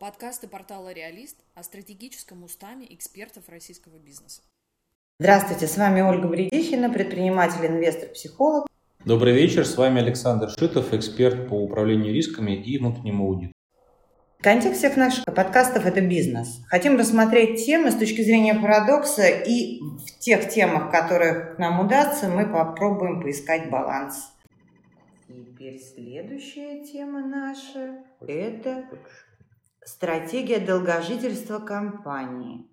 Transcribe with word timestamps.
Подкасты 0.00 0.48
портала 0.48 0.94
«Реалист» 0.94 1.36
о 1.54 1.62
стратегическом 1.62 2.42
устаме 2.42 2.86
экспертов 2.88 3.50
российского 3.50 3.98
бизнеса. 3.98 4.40
Здравствуйте, 5.18 5.66
с 5.66 5.76
вами 5.76 6.00
Ольга 6.00 6.26
Бредихина, 6.26 6.88
предприниматель, 6.88 7.66
инвестор, 7.66 8.08
психолог. 8.08 8.66
Добрый 9.04 9.34
вечер, 9.34 9.66
с 9.66 9.76
вами 9.76 10.00
Александр 10.00 10.48
Шитов, 10.58 10.94
эксперт 10.94 11.50
по 11.50 11.52
управлению 11.52 12.14
рисками 12.14 12.52
и 12.52 12.78
внутреннему 12.78 13.26
аудиту. 13.26 13.52
Контекст 14.40 14.78
всех 14.78 14.96
наших 14.96 15.26
подкастов– 15.26 15.84
это 15.84 16.00
бизнес. 16.00 16.62
Хотим 16.68 16.96
рассмотреть 16.96 17.66
темы 17.66 17.90
с 17.90 17.94
точки 17.94 18.22
зрения 18.22 18.54
парадокса, 18.54 19.28
и 19.28 19.80
в 19.82 20.18
тех 20.18 20.48
темах, 20.48 20.90
которых 20.90 21.58
нам 21.58 21.78
удастся, 21.78 22.30
мы 22.30 22.50
попробуем 22.50 23.20
поискать 23.20 23.68
баланс. 23.68 24.32
Теперь 25.28 25.78
следующая 25.78 26.86
тема 26.86 27.20
наша– 27.20 28.02
это 28.26 28.88
стратегия 29.84 30.58
долгожительства 30.58 31.58
компании. 31.58 32.68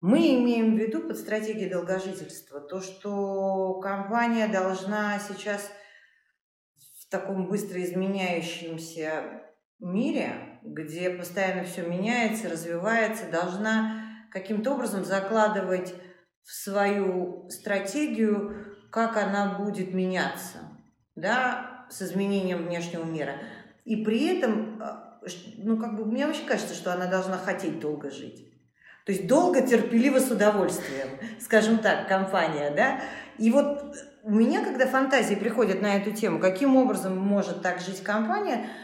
Мы 0.00 0.36
имеем 0.36 0.76
в 0.76 0.78
виду 0.78 1.00
под 1.00 1.18
стратегией 1.18 1.68
долгожительства 1.68 2.60
то, 2.60 2.80
что 2.80 3.80
компания 3.80 4.46
должна 4.46 5.18
сейчас 5.18 5.70
в 7.00 7.10
таком 7.10 7.48
быстро 7.48 7.82
изменяющемся 7.82 9.42
мире, 9.80 10.60
где 10.62 11.10
постоянно 11.10 11.64
все 11.64 11.82
меняется, 11.82 12.48
развивается, 12.48 13.30
должна 13.30 14.04
каким-то 14.30 14.74
образом 14.74 15.04
закладывать 15.04 15.94
в 16.42 16.52
свою 16.52 17.48
стратегию, 17.50 18.76
как 18.90 19.16
она 19.16 19.58
будет 19.58 19.92
меняться, 19.92 20.58
да, 21.14 21.86
с 21.90 22.02
изменением 22.02 22.66
внешнего 22.66 23.04
мира. 23.04 23.34
И 23.84 24.04
при 24.04 24.36
этом, 24.36 24.82
а, 24.82 25.07
ну, 25.58 25.76
как 25.76 25.96
бы, 25.96 26.04
мне 26.04 26.26
вообще 26.26 26.44
кажется, 26.44 26.74
что 26.74 26.92
она 26.92 27.06
должна 27.06 27.36
хотеть 27.36 27.80
долго 27.80 28.10
жить. 28.10 28.44
То 29.06 29.12
есть 29.12 29.26
долго, 29.26 29.66
терпеливо, 29.66 30.18
с 30.18 30.30
удовольствием, 30.30 31.08
скажем 31.40 31.78
так, 31.78 32.08
компания, 32.08 32.70
да. 32.74 33.00
И 33.38 33.50
вот 33.50 33.94
у 34.22 34.30
меня, 34.30 34.62
когда 34.64 34.86
фантазии 34.86 35.34
приходят 35.34 35.80
на 35.80 35.96
эту 35.96 36.12
тему, 36.12 36.38
каким 36.38 36.76
образом 36.76 37.16
может 37.16 37.62
так 37.62 37.80
жить 37.80 38.02
компания– 38.02 38.68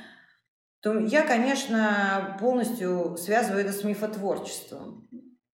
то 0.85 0.99
я, 0.99 1.23
конечно, 1.23 2.37
полностью 2.39 3.17
связываю 3.17 3.63
это 3.63 3.73
с 3.73 3.85
мифотворчеством. 3.85 5.09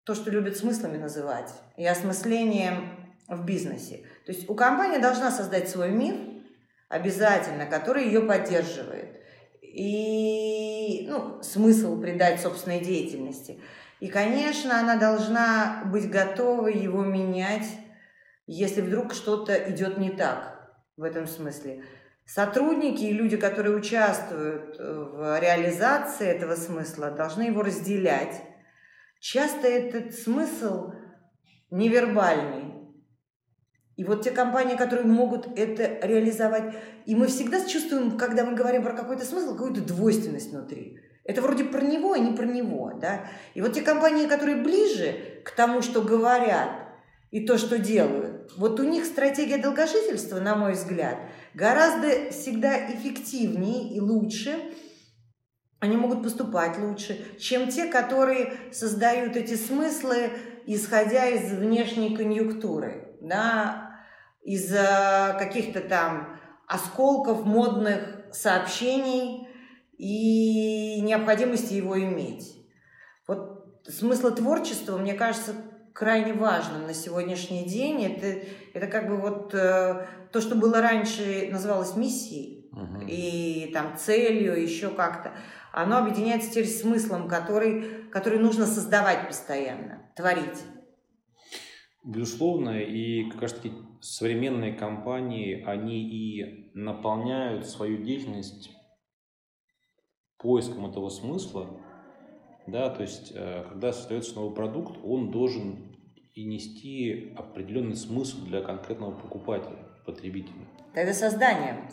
То, 0.04 0.14
что 0.14 0.30
любят 0.30 0.56
смыслами 0.56 0.96
называть, 0.96 1.52
и 1.76 1.86
осмыслением 1.86 3.14
в 3.28 3.44
бизнесе. 3.44 4.06
То 4.24 4.32
есть 4.32 4.48
у 4.48 4.54
компании 4.54 4.96
должна 4.96 5.30
создать 5.30 5.68
свой 5.68 5.90
миф, 5.90 6.16
обязательно, 6.88 7.66
который 7.66 8.06
ее 8.06 8.22
поддерживает. 8.22 9.07
И 9.78 11.06
ну, 11.08 11.40
смысл 11.42 12.00
придать 12.00 12.40
собственной 12.40 12.80
деятельности. 12.80 13.60
И, 14.00 14.08
конечно, 14.08 14.80
она 14.80 14.96
должна 14.96 15.84
быть 15.86 16.10
готова 16.10 16.66
его 16.66 17.04
менять, 17.04 17.68
если 18.46 18.80
вдруг 18.80 19.14
что-то 19.14 19.54
идет 19.70 19.98
не 19.98 20.10
так 20.10 20.72
в 20.96 21.04
этом 21.04 21.28
смысле 21.28 21.84
сотрудники 22.28 23.04
и 23.04 23.12
люди, 23.12 23.36
которые 23.36 23.74
участвуют 23.76 24.76
э, 24.78 24.92
в 24.92 25.40
реализации 25.40 26.26
этого 26.26 26.56
смысла, 26.56 27.10
должны 27.10 27.42
его 27.42 27.62
разделять. 27.62 28.42
Часто 29.18 29.66
этот 29.66 30.14
смысл 30.14 30.92
невербальный. 31.70 32.67
И 33.98 34.04
вот 34.04 34.22
те 34.22 34.30
компании, 34.30 34.76
которые 34.76 35.08
могут 35.08 35.58
это 35.58 36.06
реализовать, 36.06 36.72
и 37.04 37.16
мы 37.16 37.26
всегда 37.26 37.64
чувствуем, 37.66 38.16
когда 38.16 38.44
мы 38.44 38.54
говорим 38.54 38.84
про 38.84 38.92
какой-то 38.92 39.24
смысл, 39.24 39.54
какую-то 39.54 39.80
двойственность 39.80 40.52
внутри. 40.52 41.00
Это 41.24 41.42
вроде 41.42 41.64
про 41.64 41.80
него, 41.80 42.12
а 42.12 42.18
не 42.18 42.32
про 42.32 42.46
него. 42.46 42.92
Да? 43.00 43.26
И 43.54 43.60
вот 43.60 43.72
те 43.72 43.82
компании, 43.82 44.28
которые 44.28 44.62
ближе 44.62 45.42
к 45.44 45.50
тому, 45.50 45.82
что 45.82 46.00
говорят, 46.00 46.70
и 47.32 47.44
то, 47.44 47.58
что 47.58 47.76
делают, 47.76 48.52
вот 48.56 48.78
у 48.78 48.84
них 48.84 49.04
стратегия 49.04 49.58
долгожительства, 49.58 50.38
на 50.38 50.54
мой 50.54 50.74
взгляд, 50.74 51.16
гораздо 51.52 52.30
всегда 52.30 52.78
эффективнее 52.92 53.92
и 53.96 54.00
лучше, 54.00 54.54
они 55.80 55.96
могут 55.96 56.22
поступать 56.22 56.78
лучше, 56.78 57.18
чем 57.40 57.66
те, 57.66 57.86
которые 57.86 58.52
создают 58.70 59.34
эти 59.34 59.54
смыслы, 59.54 60.30
исходя 60.66 61.26
из 61.26 61.52
внешней 61.52 62.16
конъюнктуры, 62.16 63.16
да, 63.20 63.87
из 64.42 64.70
каких-то 65.38 65.80
там 65.80 66.38
осколков 66.66 67.44
модных 67.44 68.26
сообщений 68.32 69.48
и 69.96 71.00
необходимости 71.00 71.74
его 71.74 72.00
иметь. 72.00 72.54
Вот 73.26 73.82
смысл 73.88 74.34
творчества, 74.34 74.96
мне 74.96 75.14
кажется, 75.14 75.54
крайне 75.92 76.32
важным 76.32 76.86
на 76.86 76.94
сегодняшний 76.94 77.64
день. 77.64 78.04
Это, 78.04 78.46
это 78.74 78.86
как 78.86 79.08
бы 79.08 79.16
вот 79.16 79.52
э, 79.52 80.06
то, 80.32 80.40
что 80.40 80.54
было 80.54 80.80
раньше, 80.80 81.48
называлось 81.50 81.96
миссией 81.96 82.70
угу. 82.72 83.04
и 83.06 83.70
там 83.74 83.96
целью, 83.98 84.60
еще 84.60 84.90
как-то. 84.90 85.32
Оно 85.72 85.98
объединяется 85.98 86.50
теперь 86.50 86.68
смыслом, 86.68 87.28
который, 87.28 88.08
который 88.10 88.38
нужно 88.38 88.66
создавать 88.66 89.26
постоянно, 89.26 90.02
творить. 90.14 90.62
Безусловно, 92.08 92.80
и 92.80 93.28
как 93.28 93.42
раз 93.42 93.52
таки 93.52 93.70
современные 94.00 94.72
компании, 94.72 95.62
они 95.62 96.00
и 96.00 96.70
наполняют 96.72 97.66
свою 97.66 98.02
деятельность 98.02 98.70
поиском 100.38 100.86
этого 100.86 101.10
смысла, 101.10 101.68
да, 102.66 102.88
то 102.88 103.02
есть, 103.02 103.32
э, 103.34 103.62
когда 103.68 103.92
создается 103.92 104.36
новый 104.36 104.54
продукт, 104.54 104.96
он 105.04 105.30
должен 105.30 105.98
и 106.32 106.44
нести 106.44 107.34
определенный 107.36 107.96
смысл 107.96 108.42
для 108.46 108.62
конкретного 108.62 109.10
покупателя, 109.10 109.76
потребителя. 110.06 110.66
Это 110.94 111.12
создание. 111.12 111.90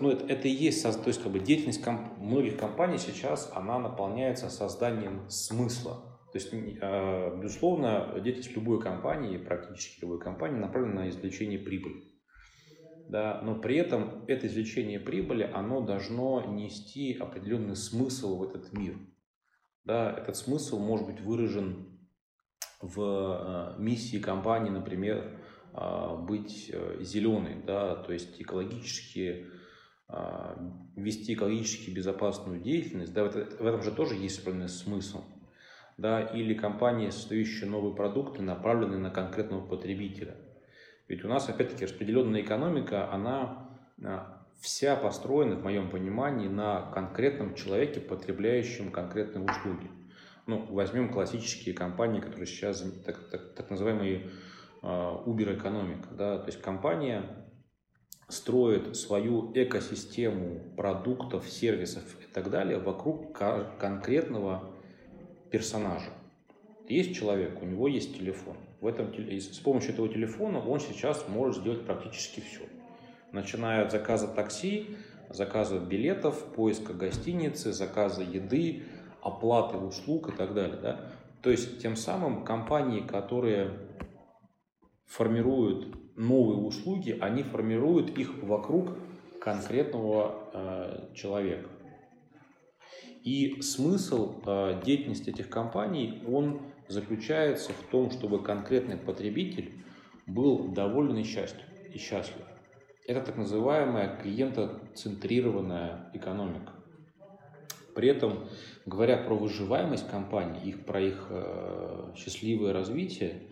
Ну, 0.00 0.10
это, 0.10 0.24
это 0.24 0.48
и 0.48 0.52
есть, 0.52 0.82
то 0.82 1.06
есть 1.06 1.22
как 1.22 1.32
бы 1.32 1.38
деятельность 1.38 1.82
комп, 1.82 2.16
многих 2.16 2.56
компаний 2.56 2.96
сейчас, 2.96 3.52
она 3.54 3.78
наполняется 3.78 4.48
созданием 4.48 5.28
смысла. 5.28 6.07
То 6.32 6.38
есть, 6.38 6.52
э, 6.52 7.40
безусловно, 7.40 8.20
деятельность 8.22 8.54
любой 8.54 8.80
компании, 8.80 9.38
практически 9.38 10.02
любой 10.02 10.20
компании, 10.20 10.58
направлена 10.58 11.02
на 11.02 11.08
извлечение 11.08 11.58
прибыли. 11.58 12.02
Да, 13.08 13.40
но 13.42 13.58
при 13.58 13.76
этом 13.76 14.24
это 14.26 14.46
извлечение 14.46 15.00
прибыли, 15.00 15.42
оно 15.42 15.80
должно 15.80 16.44
нести 16.44 17.14
определенный 17.14 17.76
смысл 17.76 18.36
в 18.36 18.42
этот 18.42 18.74
мир. 18.74 18.98
Да, 19.84 20.12
этот 20.12 20.36
смысл 20.36 20.78
может 20.78 21.06
быть 21.06 21.20
выражен 21.22 21.98
в 22.82 23.76
э, 23.76 23.80
миссии 23.80 24.18
компании, 24.18 24.68
например, 24.68 25.40
э, 25.72 26.16
быть 26.18 26.70
э, 26.72 26.98
зеленой, 27.00 27.56
да, 27.66 27.96
то 27.96 28.12
есть 28.12 28.40
экологически 28.40 29.46
вести 30.96 31.34
экологически 31.34 31.90
безопасную 31.90 32.62
деятельность, 32.62 33.12
да, 33.12 33.24
в, 33.24 33.36
этом 33.36 33.82
же 33.82 33.92
тоже 33.92 34.14
есть 34.14 34.38
определенный 34.38 34.70
смысл. 34.70 35.22
Да, 35.98 36.20
или 36.20 36.54
компании, 36.54 37.10
создающие 37.10 37.68
новые 37.68 37.94
продукты, 37.94 38.40
направленные 38.40 39.00
на 39.00 39.10
конкретного 39.10 39.66
потребителя. 39.66 40.36
Ведь 41.08 41.24
у 41.24 41.28
нас, 41.28 41.48
опять-таки, 41.48 41.86
распределенная 41.86 42.42
экономика, 42.42 43.12
она 43.12 43.68
вся 44.60 44.94
построена, 44.94 45.56
в 45.56 45.64
моем 45.64 45.90
понимании, 45.90 46.46
на 46.46 46.82
конкретном 46.92 47.54
человеке, 47.54 48.00
потребляющем 48.00 48.92
конкретные 48.92 49.44
услуги. 49.44 49.90
Ну, 50.46 50.66
возьмем 50.70 51.12
классические 51.12 51.74
компании, 51.74 52.20
которые 52.20 52.46
сейчас, 52.46 52.80
так, 53.04 53.28
так, 53.30 53.54
так 53.54 53.68
называемые 53.68 54.30
Uber 54.82 55.56
экономика. 55.56 56.08
Да? 56.12 56.38
То 56.38 56.46
есть 56.46 56.62
компания 56.62 57.24
строит 58.28 58.96
свою 58.96 59.50
экосистему 59.52 60.74
продуктов, 60.76 61.48
сервисов 61.48 62.04
и 62.20 62.32
так 62.32 62.50
далее 62.50 62.78
вокруг 62.78 63.36
конкретного 63.36 64.77
персонажа. 65.50 66.10
Есть 66.88 67.14
человек, 67.14 67.62
у 67.62 67.66
него 67.66 67.88
есть 67.88 68.16
телефон. 68.16 68.56
В 68.80 68.86
этом, 68.86 69.12
с 69.12 69.58
помощью 69.58 69.92
этого 69.92 70.08
телефона 70.08 70.60
он 70.60 70.80
сейчас 70.80 71.26
может 71.28 71.58
сделать 71.58 71.84
практически 71.84 72.40
все. 72.40 72.62
Начиная 73.32 73.84
от 73.84 73.92
заказа 73.92 74.28
такси, 74.28 74.96
заказа 75.28 75.78
билетов, 75.78 76.42
поиска 76.54 76.94
гостиницы, 76.94 77.72
заказа 77.72 78.22
еды, 78.22 78.84
оплаты 79.20 79.76
услуг 79.76 80.30
и 80.30 80.32
так 80.32 80.54
далее. 80.54 80.78
Да? 80.80 81.00
То 81.42 81.50
есть 81.50 81.80
тем 81.82 81.96
самым 81.96 82.44
компании, 82.44 83.00
которые 83.00 83.72
формируют 85.06 86.16
новые 86.16 86.58
услуги, 86.58 87.16
они 87.20 87.42
формируют 87.42 88.16
их 88.18 88.42
вокруг 88.42 88.90
конкретного 89.40 90.34
э, 90.52 91.14
человека. 91.14 91.68
И 93.24 93.60
смысл 93.62 94.40
э, 94.46 94.80
деятельности 94.84 95.30
этих 95.30 95.48
компаний, 95.48 96.22
он 96.26 96.60
заключается 96.88 97.72
в 97.72 97.90
том, 97.90 98.10
чтобы 98.10 98.42
конкретный 98.42 98.96
потребитель 98.96 99.72
был 100.26 100.68
доволен 100.68 101.16
и 101.18 101.24
счастлив. 101.24 101.64
И 101.92 101.98
счастлив. 101.98 102.44
Это 103.06 103.22
так 103.22 103.36
называемая 103.36 104.18
клиентоцентрированная 104.22 106.10
экономика. 106.12 106.72
При 107.94 108.08
этом, 108.08 108.44
говоря 108.86 109.16
про 109.16 109.34
выживаемость 109.34 110.08
компаний, 110.08 110.60
их, 110.64 110.84
про 110.84 111.00
их 111.00 111.26
э, 111.30 112.12
счастливое 112.16 112.72
развитие, 112.72 113.42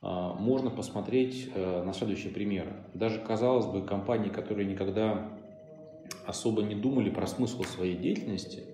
э, 0.00 0.06
можно 0.38 0.70
посмотреть 0.70 1.50
э, 1.54 1.82
на 1.82 1.92
следующие 1.92 2.32
примеры. 2.32 2.72
Даже, 2.94 3.18
казалось 3.18 3.66
бы, 3.66 3.82
компании, 3.82 4.30
которые 4.30 4.66
никогда 4.66 5.28
особо 6.24 6.62
не 6.62 6.74
думали 6.74 7.10
про 7.10 7.26
смысл 7.26 7.62
своей 7.64 7.96
деятельности, 7.96 8.64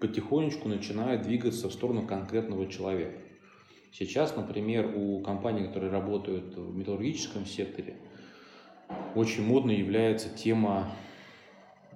потихонечку 0.00 0.68
начинают 0.68 1.22
двигаться 1.22 1.68
в 1.68 1.72
сторону 1.72 2.06
конкретного 2.06 2.66
человека. 2.66 3.18
Сейчас, 3.92 4.36
например, 4.36 4.92
у 4.94 5.20
компаний, 5.22 5.66
которые 5.66 5.90
работают 5.90 6.54
в 6.56 6.76
металлургическом 6.76 7.46
секторе, 7.46 7.96
очень 9.14 9.44
модной 9.44 9.76
является 9.76 10.28
тема 10.28 10.92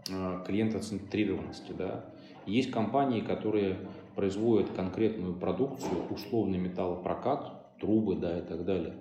Э, 0.09 0.43
клиентоцентрированности. 0.47 1.73
Да? 1.73 2.05
Есть 2.47 2.71
компании, 2.71 3.21
которые 3.21 3.77
производят 4.17 4.71
конкретную 4.71 5.35
продукцию, 5.35 6.07
условный 6.11 6.59
металлопрокат, 6.59 7.79
трубы 7.79 8.17
да, 8.17 8.39
и 8.39 8.43
так 8.43 8.65
далее. 8.65 8.95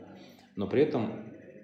Но 0.56 0.68
при 0.68 0.84
этом 0.84 1.12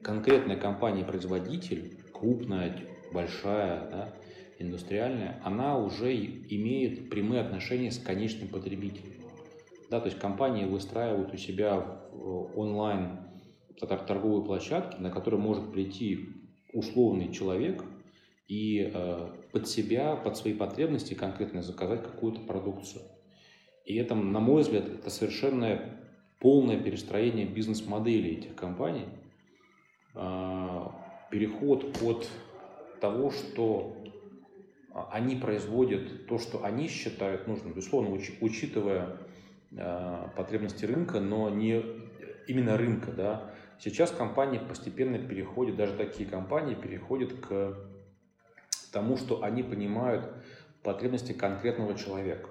конкретная 0.01 0.55
компания-производитель, 0.55 1.97
крупная, 2.11 2.75
большая, 3.13 3.89
да, 3.91 4.13
индустриальная, 4.59 5.41
она 5.43 5.77
уже 5.77 6.15
имеет 6.15 7.09
прямые 7.09 7.41
отношения 7.41 7.91
с 7.91 7.97
конечным 7.97 8.47
потребителем. 8.47 9.13
Да, 9.89 9.99
то 9.99 10.07
есть 10.07 10.19
компании 10.19 10.65
выстраивают 10.65 11.33
у 11.33 11.37
себя 11.37 12.01
онлайн 12.55 13.19
торговые 13.79 14.43
площадки, 14.43 14.99
на 14.99 15.11
которые 15.11 15.39
может 15.39 15.71
прийти 15.71 16.29
условный 16.73 17.31
человек– 17.31 17.83
и 18.47 18.91
э, 18.93 19.27
под 19.51 19.67
себя, 19.67 20.15
под 20.15 20.37
свои 20.37 20.53
потребности 20.53 21.13
конкретно 21.13 21.61
заказать 21.61 22.03
какую-то 22.03 22.41
продукцию. 22.41 23.03
И 23.85 23.95
это, 23.95 24.15
на 24.15 24.39
мой 24.39 24.61
взгляд, 24.61 24.87
это 24.87 25.09
совершенно 25.09 25.99
полное 26.39 26.79
перестроение 26.79 27.45
бизнес-модели 27.45 28.37
этих 28.37 28.55
компаний, 28.55 29.05
э, 30.13 30.81
переход 31.31 31.97
от 32.03 32.29
того, 33.01 33.31
что 33.31 33.97
они 35.11 35.35
производят 35.35 36.25
то, 36.27 36.39
что 36.39 36.63
они 36.63 36.87
считают 36.87 37.47
нужным, 37.47 37.73
безусловно, 37.73 38.11
уч, 38.11 38.31
учитывая 38.39 39.17
э, 39.71 40.27
потребности 40.37 40.85
рынка, 40.85 41.19
но 41.19 41.49
не 41.49 41.83
именно 42.47 42.77
рынка, 42.77 43.11
да. 43.11 43.51
Сейчас 43.77 44.11
компании 44.11 44.57
постепенно 44.57 45.19
переходят, 45.19 45.75
даже 45.75 45.95
такие 45.95 46.29
компании 46.29 46.75
переходят 46.75 47.33
к 47.33 47.77
тому, 48.93 49.17
что 49.17 49.43
они 49.43 49.63
понимают 49.63 50.31
потребности 50.81 51.33
конкретного 51.33 51.95
человека. 51.95 52.49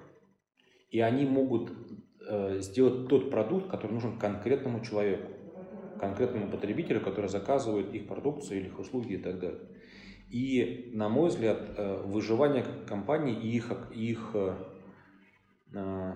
И 0.91 0.99
они 0.99 1.25
могут 1.25 1.71
э, 2.29 2.59
сделать 2.59 3.07
тот 3.07 3.31
продукт, 3.31 3.71
который 3.71 3.93
нужен 3.93 4.19
конкретному 4.19 4.85
человеку, 4.85 5.31
конкретному 5.99 6.51
потребителю, 6.51 7.01
который 7.01 7.29
заказывает 7.29 7.91
их 7.95 8.07
продукцию 8.07 8.59
или 8.59 8.67
их 8.67 8.77
услуги 8.77 9.13
и 9.13 9.17
так 9.17 9.39
далее. 9.39 9.61
И, 10.29 10.89
на 10.93 11.07
мой 11.09 11.29
взгляд, 11.29 11.61
э, 11.77 12.03
выживание 12.03 12.65
компании 12.87 13.35
и 13.35 13.55
их, 13.55 13.71
их 13.93 14.31
э, 14.33 14.55
э 15.73 16.13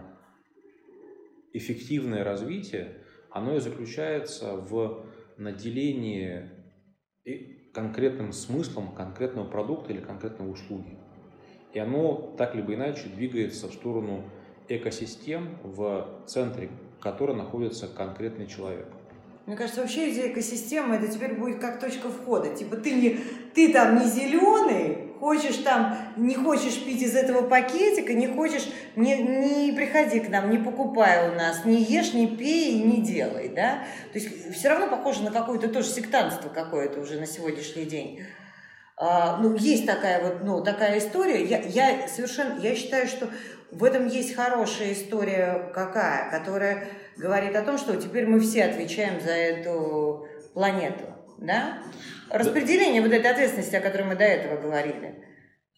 эффективное 1.52 2.24
развитие, 2.24 3.04
оно 3.32 3.56
и 3.56 3.60
заключается 3.60 4.56
в 4.56 5.06
наделении 5.38 6.48
конкретным 7.74 8.34
смыслом 8.34 8.94
конкретного 8.94 9.50
продукта 9.50 9.94
или 9.94 10.00
конкретной 10.00 10.52
услуги. 10.52 10.98
И 11.74 11.80
оно 11.80 12.36
так 12.38 12.56
либо 12.56 12.74
иначе 12.74 13.10
двигается 13.10 13.68
в 13.68 13.74
сторону 13.74 14.30
экосистем, 14.68 15.58
в 15.64 16.24
центре 16.28 16.70
которой 17.00 17.36
находится 17.36 17.88
конкретный 17.88 18.48
человек. 18.48 18.88
Мне 19.50 19.58
кажется, 19.58 19.82
вообще 19.82 20.12
идея 20.12 20.28
экосистемы 20.28 20.98
это 20.98 21.08
теперь 21.08 21.34
будет 21.34 21.60
как 21.60 21.80
точка 21.80 22.10
входа. 22.10 22.56
Типа 22.56 22.78
ты 22.78 22.92
не 22.92 23.20
ты 23.56 23.74
там 23.74 23.98
не 23.98 24.06
зеленый, 24.06 25.16
хочешь 25.20 25.58
там, 25.64 25.98
не 26.18 26.36
хочешь 26.36 26.86
пить 26.86 27.02
из 27.02 27.16
этого 27.16 27.42
пакетика, 27.42 28.14
не 28.14 28.28
хочешь, 28.28 28.70
не, 28.96 29.18
не 29.18 29.72
приходи 29.72 30.20
к 30.20 30.30
нам, 30.30 30.52
не 30.52 30.60
покупай 30.60 31.32
у 31.32 31.34
нас, 31.34 31.66
не 31.66 31.82
ешь, 31.82 32.14
не 32.14 32.28
пей, 32.28 32.84
не 32.84 33.02
делай, 33.02 33.50
да. 33.50 33.86
То 34.14 34.20
есть 34.20 34.54
все 34.54 34.70
равно 34.70 34.86
похоже 34.86 35.24
на 35.24 35.32
какое-то 35.32 35.68
тоже 35.68 35.88
сектантство 35.88 36.50
какое-то 36.50 37.00
уже 37.00 37.20
на 37.20 37.26
сегодняшний 37.26 37.86
день. 37.86 38.22
А, 38.98 39.38
ну, 39.38 39.56
есть 39.56 39.88
такая 39.88 40.22
вот, 40.24 40.44
ну, 40.44 40.64
такая 40.64 41.00
история. 41.00 41.44
Я, 41.44 41.62
я 41.62 42.08
совершенно, 42.08 42.60
я 42.60 42.76
считаю, 42.76 43.08
что 43.08 43.30
в 43.72 43.84
этом 43.84 44.08
есть 44.08 44.36
хорошая 44.36 44.94
история 44.94 45.72
какая, 45.74 46.30
которая 46.32 46.88
говорит 47.20 47.56
о 47.56 47.62
том, 47.62 47.78
что 47.78 47.96
теперь 47.98 48.26
мы 48.26 48.40
все 48.40 48.64
отвечаем 48.64 49.20
за 49.20 49.32
эту 49.32 50.28
планету, 50.54 51.06
да? 51.38 51.80
Распределение 52.30 53.02
да. 53.02 53.08
вот 53.08 53.16
этой 53.16 53.32
ответственности, 53.32 53.76
о 53.76 53.82
которой 53.82 54.04
мы 54.04 54.16
до 54.16 54.24
этого 54.24 54.60
говорили, 54.60 55.24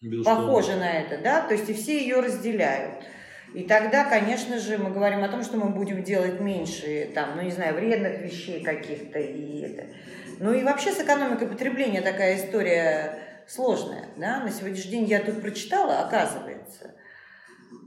Безусловно. 0.00 0.46
похоже 0.46 0.76
на 0.76 0.90
это, 1.00 1.18
да? 1.18 1.42
То 1.42 1.54
есть 1.54 1.68
и 1.68 1.74
все 1.74 1.98
ее 1.98 2.20
разделяют. 2.20 3.04
И 3.54 3.64
тогда, 3.64 4.04
конечно 4.04 4.58
же, 4.58 4.78
мы 4.78 4.90
говорим 4.90 5.24
о 5.24 5.28
том, 5.28 5.42
что 5.42 5.58
мы 5.58 5.68
будем 5.70 6.02
делать 6.02 6.40
меньше, 6.40 7.10
там, 7.14 7.36
ну, 7.36 7.42
не 7.42 7.50
знаю, 7.50 7.74
вредных 7.74 8.20
вещей 8.20 8.62
каких-то 8.62 9.18
и 9.18 9.60
это. 9.60 9.84
Ну 10.38 10.54
и 10.54 10.64
вообще 10.64 10.90
с 10.90 11.00
экономикой 11.00 11.48
потребления 11.48 12.00
такая 12.00 12.36
история 12.36 13.18
сложная, 13.46 14.06
да? 14.16 14.40
На 14.40 14.50
сегодняшний 14.50 14.92
день 14.92 15.04
я 15.04 15.20
тут 15.20 15.42
прочитала, 15.42 16.00
оказывается, 16.00 16.94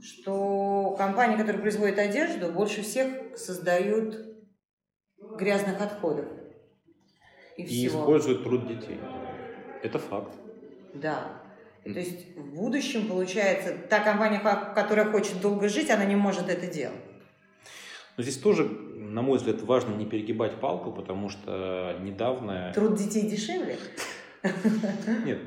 что 0.02 0.94
компании, 0.98 1.36
которые 1.36 1.60
производят 1.60 1.98
одежду, 1.98 2.52
больше 2.52 2.82
всех 2.82 3.36
создают 3.36 4.16
грязных 5.38 5.80
отходов 5.80 6.26
и, 7.56 7.62
и 7.62 7.66
всего. 7.66 8.00
используют 8.00 8.42
труд 8.44 8.66
детей. 8.66 9.00
Это 9.82 9.98
факт. 9.98 10.32
Да. 10.94 11.42
То 11.84 12.00
есть 12.00 12.36
в 12.36 12.54
будущем, 12.54 13.06
получается, 13.06 13.76
та 13.88 14.00
компания, 14.00 14.40
которая 14.74 15.10
хочет 15.10 15.40
долго 15.40 15.68
жить, 15.68 15.90
она 15.90 16.04
не 16.04 16.16
может 16.16 16.48
это 16.48 16.66
делать. 16.66 16.98
Но 18.16 18.22
здесь 18.22 18.38
тоже, 18.38 18.64
на 18.64 19.22
мой 19.22 19.38
взгляд, 19.38 19.60
важно 19.62 19.94
не 19.94 20.06
перегибать 20.06 20.58
палку, 20.58 20.90
потому 20.90 21.28
что 21.28 21.96
недавно... 22.00 22.72
Труд 22.74 22.96
детей 22.96 23.28
дешевле? 23.28 23.76
Нет, 25.24 25.38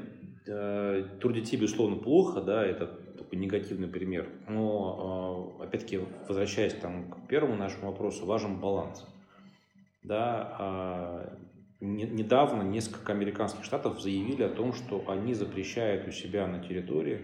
э, 0.45 1.05
труд 1.19 1.33
детей, 1.33 1.57
безусловно, 1.57 1.97
плохо, 1.97 2.41
да, 2.41 2.65
это 2.65 2.87
такой 3.17 3.39
негативный 3.39 3.87
пример. 3.87 4.29
Но, 4.47 5.57
э, 5.59 5.63
опять-таки, 5.63 6.01
возвращаясь 6.27 6.73
там, 6.73 7.09
к 7.11 7.27
первому 7.27 7.55
нашему 7.55 7.91
вопросу, 7.91 8.25
важен 8.25 8.59
баланс. 8.59 9.05
Да, 10.03 10.55
а, 10.57 11.37
недавно 11.81 12.63
несколько 12.63 13.11
американских 13.11 13.63
штатов 13.63 14.01
заявили 14.01 14.43
о 14.43 14.49
том, 14.49 14.73
что 14.73 15.03
они 15.07 15.33
запрещают 15.33 16.07
у 16.07 16.11
себя 16.11 16.47
на 16.47 16.59
территории 16.63 17.21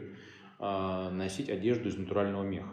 а, 0.60 1.10
носить 1.10 1.50
одежду 1.50 1.90
из 1.90 1.98
натурального 1.98 2.44
меха. 2.44 2.70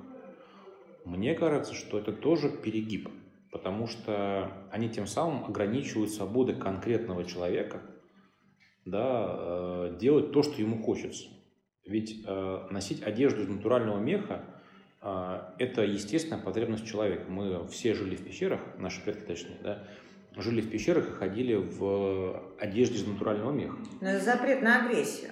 Мне 1.04 1.34
кажется, 1.34 1.74
что 1.74 1.98
это 1.98 2.12
тоже 2.12 2.48
перегиб, 2.48 3.08
потому 3.50 3.86
что 3.86 4.52
они 4.70 4.88
тем 4.88 5.06
самым 5.06 5.44
ограничивают 5.44 6.10
свободы 6.10 6.54
конкретного 6.54 7.24
человека 7.24 7.82
да, 8.84 9.26
э, 9.28 9.96
делать 10.00 10.32
то, 10.32 10.42
что 10.42 10.60
ему 10.60 10.82
хочется. 10.82 11.28
Ведь 11.84 12.24
э, 12.26 12.66
носить 12.70 13.02
одежду 13.02 13.42
из 13.42 13.48
натурального 13.48 13.98
меха 13.98 14.44
э, 15.00 15.40
это 15.58 15.82
естественная 15.82 16.42
потребность 16.42 16.86
человека. 16.86 17.24
Мы 17.28 17.66
все 17.68 17.94
жили 17.94 18.16
в 18.16 18.24
пещерах, 18.24 18.60
наши 18.78 19.02
предки 19.02 19.24
точнее, 19.24 19.58
да, 19.62 19.84
жили 20.36 20.60
в 20.60 20.70
пещерах 20.70 21.08
и 21.08 21.12
ходили 21.12 21.54
в 21.54 22.54
одежде 22.58 22.96
из 22.96 23.06
натурального 23.06 23.52
меха. 23.52 23.76
Но 24.00 24.10
это 24.10 24.24
запрет 24.24 24.62
на 24.62 24.84
агрессию. 24.84 25.30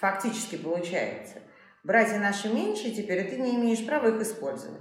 Фактически 0.00 0.56
получается. 0.56 1.38
Братья 1.84 2.18
наши 2.18 2.48
меньше 2.48 2.90
теперь, 2.90 3.26
и 3.26 3.30
ты 3.30 3.38
не 3.38 3.56
имеешь 3.56 3.84
права 3.84 4.08
их 4.08 4.20
использовать. 4.20 4.80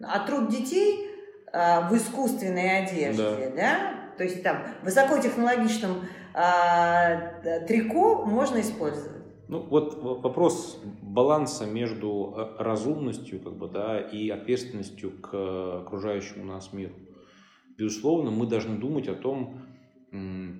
А 0.00 0.24
труд 0.26 0.50
детей 0.50 1.08
в 1.52 1.96
искусственной 1.96 2.84
одежде, 2.84 3.22
да. 3.22 3.50
да, 3.56 4.02
то 4.16 4.24
есть 4.24 4.42
там 4.42 4.64
высокотехнологичном 4.82 6.06
а, 6.34 7.60
трико 7.66 8.24
можно 8.24 8.60
использовать. 8.60 9.22
Ну 9.48 9.60
вот 9.60 10.02
вопрос 10.02 10.82
баланса 11.02 11.66
между 11.66 12.34
э, 12.36 12.62
разумностью 12.62 13.38
как 13.40 13.58
бы, 13.58 13.68
да, 13.68 14.00
и 14.00 14.30
ответственностью 14.30 15.10
к 15.20 15.80
окружающему 15.80 16.44
нас 16.44 16.72
миру. 16.72 16.94
Безусловно, 17.76 18.30
мы 18.30 18.46
должны 18.46 18.78
думать 18.78 19.08
о 19.08 19.14
том, 19.14 19.60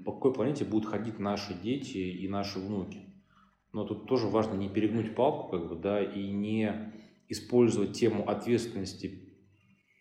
по 0.04 0.12
какой 0.12 0.32
планете 0.32 0.64
будут 0.64 0.90
ходить 0.90 1.18
наши 1.18 1.54
дети 1.54 1.98
и 1.98 2.28
наши 2.28 2.58
внуки. 2.58 3.00
Но 3.72 3.84
тут 3.84 4.06
тоже 4.06 4.26
важно 4.26 4.54
не 4.54 4.68
перегнуть 4.68 5.14
палку, 5.14 5.50
как 5.50 5.68
бы, 5.68 5.76
да, 5.76 6.02
и 6.02 6.30
не 6.30 6.92
использовать 7.28 7.92
тему 7.92 8.28
ответственности 8.28 9.32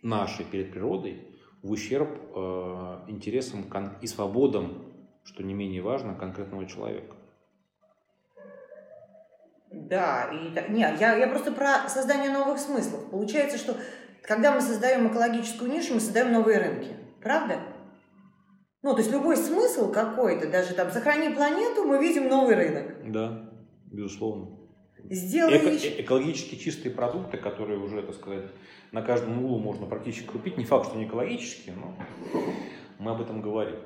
нашей 0.01 0.45
перед 0.45 0.71
природой 0.71 1.27
в 1.63 1.71
ущерб 1.71 2.09
э, 2.09 3.05
интересам 3.07 3.65
и 4.01 4.07
свободам, 4.07 4.90
что 5.23 5.43
не 5.43 5.53
менее 5.53 5.81
важно, 5.81 6.15
конкретного 6.15 6.65
человека. 6.65 7.15
Да, 9.71 10.29
и 10.33 10.71
нет, 10.71 10.99
я, 10.99 11.15
я 11.15 11.27
просто 11.27 11.51
про 11.51 11.87
создание 11.87 12.29
новых 12.29 12.59
смыслов. 12.59 13.09
Получается, 13.09 13.57
что 13.57 13.77
когда 14.21 14.53
мы 14.53 14.61
создаем 14.61 15.07
экологическую 15.07 15.71
нишу, 15.71 15.93
мы 15.93 15.99
создаем 16.01 16.33
новые 16.33 16.59
рынки. 16.59 16.95
Правда? 17.21 17.59
Ну, 18.83 18.93
то 18.93 18.99
есть 18.99 19.11
любой 19.11 19.37
смысл 19.37 19.91
какой-то, 19.91 20.49
даже 20.49 20.73
там 20.73 20.89
«сохрани 20.91 21.29
планету», 21.29 21.83
мы 21.85 21.99
видим 21.99 22.27
новый 22.27 22.55
рынок. 22.55 23.11
Да, 23.11 23.49
безусловно. 23.85 24.57
Сделай 25.09 25.57
Эко- 25.57 25.69
еще- 25.69 26.01
экологически 26.01 26.55
чистые 26.55 26.93
продукты, 26.93 27.37
которые 27.37 27.79
уже, 27.79 28.01
так 28.01 28.15
сказать, 28.15 28.45
на 28.91 29.01
каждом 29.01 29.43
углу 29.43 29.59
можно 29.59 29.85
практически 29.85 30.25
купить. 30.25 30.57
Не 30.57 30.65
факт, 30.65 30.87
что 30.87 30.95
они 30.95 31.05
экологические, 31.05 31.75
но 31.75 31.95
мы 32.99 33.11
об 33.11 33.21
этом 33.21 33.41
говорим 33.41 33.79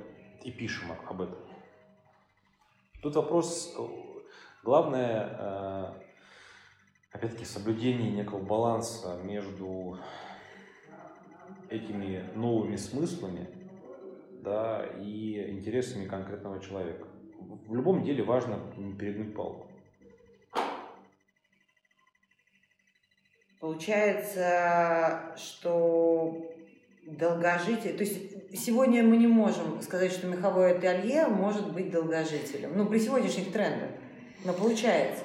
и 0.46 0.52
пишем 0.52 0.92
об- 0.92 1.22
этом. 1.22 1.40
Тут 3.02 3.16
вопрос, 3.16 3.75
э, 3.78 3.82
главное, 4.64 5.38
э, 5.40 5.94
опять-таки, 7.12 7.46
соблюдение 7.46 8.12
некого 8.12 8.40
баланса 8.40 9.20
между 9.24 9.98
этими 11.70 12.30
новыми 12.36 12.75
смыслами 12.75 13.50
да, 14.44 14.86
и 15.02 15.50
интересами 15.50 16.08
конкретного 16.08 16.62
человека. 16.62 17.08
В 17.68 17.74
любом 17.74 18.04
деле 18.04 18.24
важно 18.24 18.60
не 18.78 18.94
перегнуть 18.94 19.36
палку. 19.36 19.68
Получается, 23.60 25.34
что 25.38 26.56
долгожитель... 27.08 27.98
То 27.98 28.04
есть 28.04 28.35
сегодня 28.56 29.04
мы 29.04 29.18
не 29.18 29.28
можем 29.28 29.82
сказать, 29.82 30.12
что 30.12 30.28
меховое 30.28 30.76
ателье 30.76 31.28
может 31.28 31.72
быть 31.72 31.92
долгожителем. 31.92 32.72
Ну, 32.76 32.86
при 32.86 33.00
сегодняшних 33.00 33.52
трендах. 33.52 33.90
Но 34.44 34.54
получается. 34.54 35.24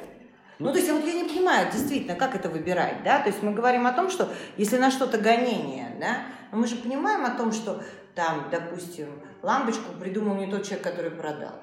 Ну, 0.59 0.73
то 0.73 0.79
есть 0.79 0.91
вот 0.91 1.05
я 1.07 1.15
не 1.15 1.29
понимаю, 1.29 1.73
действительно, 1.73 2.15
как 2.15 2.35
это 2.35 2.49
выбирать, 2.49 3.03
да? 3.03 3.21
То 3.21 3.29
есть 3.29 3.43
мы 3.43 3.53
говорим 3.53 3.87
о 3.87 3.93
том, 3.93 4.11
что 4.11 4.29
если 4.59 4.77
на 4.77 4.91
что-то 4.91 5.17
гонение, 5.19 5.97
да, 5.99 6.23
но 6.53 6.59
мы 6.59 6.67
же 6.67 6.77
понимаем 6.77 7.25
о 7.25 7.31
том, 7.31 7.53
что 7.53 7.83
там, 8.15 8.49
допустим, 8.51 9.09
лампочку 9.43 9.95
придумал 9.99 10.35
не 10.37 10.51
тот 10.51 10.65
человек, 10.65 10.85
который 10.85 11.11
продал. 11.11 11.55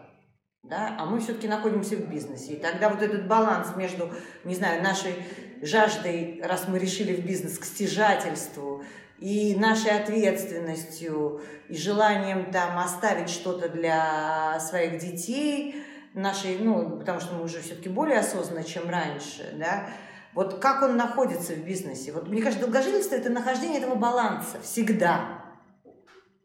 Да, 0.63 0.95
а 0.99 1.05
мы 1.05 1.19
все-таки 1.19 1.47
находимся 1.47 1.95
в 1.95 2.09
бизнесе. 2.09 2.53
И 2.53 2.59
тогда 2.59 2.89
вот 2.89 3.01
этот 3.01 3.27
баланс 3.27 3.75
между, 3.75 4.09
не 4.43 4.55
знаю, 4.55 4.83
нашей 4.83 5.13
жаждой, 5.61 6.41
раз 6.43 6.67
мы 6.67 6.79
решили 6.79 7.15
в 7.15 7.25
бизнес, 7.25 7.57
к 7.57 7.65
стяжательству, 7.65 8.83
и 9.19 9.55
нашей 9.55 9.91
ответственностью, 9.91 11.41
и 11.69 11.75
желанием 11.75 12.51
там 12.51 12.77
оставить 12.77 13.29
что-то 13.29 13.69
для 13.69 14.59
своих 14.59 14.99
детей, 14.99 15.83
нашей, 16.13 16.57
ну, 16.59 16.97
потому 16.99 17.19
что 17.19 17.35
мы 17.35 17.43
уже 17.43 17.61
все-таки 17.61 17.89
более 17.89 18.19
осознанны, 18.19 18.63
чем 18.63 18.89
раньше, 18.89 19.53
да, 19.59 19.89
вот 20.33 20.59
как 20.59 20.83
он 20.83 20.97
находится 20.97 21.53
в 21.53 21.65
бизнесе. 21.65 22.11
Вот 22.11 22.27
мне 22.27 22.41
кажется, 22.41 22.63
долгожительство– 22.63 23.15
это 23.15 23.31
нахождение 23.31 23.79
этого 23.79 23.95
баланса 23.95 24.59
всегда. 24.61 25.43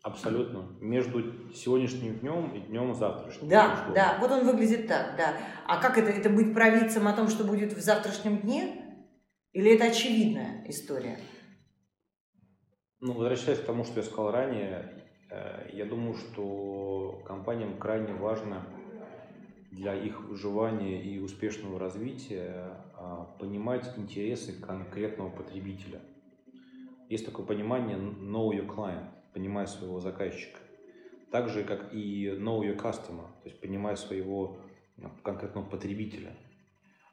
Абсолютно. 0.02 0.66
Между 0.80 1.52
сегодняшним 1.52 2.18
днем 2.18 2.50
и 2.54 2.60
днем 2.60 2.94
завтрашним. 2.94 3.48
Да, 3.48 3.64
безусловно. 3.66 3.94
да, 3.94 4.16
вот 4.18 4.30
он 4.32 4.46
выглядит 4.46 4.88
так, 4.88 5.14
да. 5.16 5.34
А 5.66 5.80
как 5.80 5.98
это? 5.98 6.10
Это 6.10 6.28
быть 6.30 6.54
провидцем 6.54 7.06
о 7.06 7.12
том, 7.12 7.28
что 7.28 7.44
будет 7.44 7.74
в 7.74 7.80
завтрашнем 7.80 8.38
дне? 8.38 8.82
Или 9.52 9.74
это 9.74 9.84
очевидная 9.84 10.64
история? 10.66 11.18
Ну, 13.04 13.14
возвращаясь 13.14 13.58
к 13.58 13.64
тому, 13.64 13.82
что 13.84 13.98
я 13.98 14.04
сказал 14.04 14.30
ранее, 14.30 14.88
э, 15.28 15.70
я 15.72 15.86
думаю, 15.86 16.14
что 16.14 17.20
компаниям 17.26 17.76
крайне 17.76 18.12
важно 18.12 18.64
для 19.72 19.92
их 19.96 20.22
выживания 20.22 21.02
и 21.02 21.18
успешного 21.18 21.80
развития 21.80 22.76
а, 22.94 23.24
понимать 23.40 23.92
интересы 23.96 24.52
конкретного 24.52 25.30
потребителя. 25.30 26.00
Есть 27.08 27.26
такое 27.26 27.44
понимание 27.44 27.96
know 27.96 28.52
your 28.52 28.68
client, 28.68 29.08
понимай 29.32 29.66
своего 29.66 29.98
заказчика. 29.98 30.60
Так 31.32 31.48
же, 31.48 31.64
как 31.64 31.92
и 31.92 32.28
know 32.28 32.60
your 32.60 32.76
customer, 32.76 33.26
то 33.42 33.48
есть 33.48 33.60
понимай 33.60 33.96
своего 33.96 34.58
конкретного 35.24 35.64
потребителя. 35.64 36.36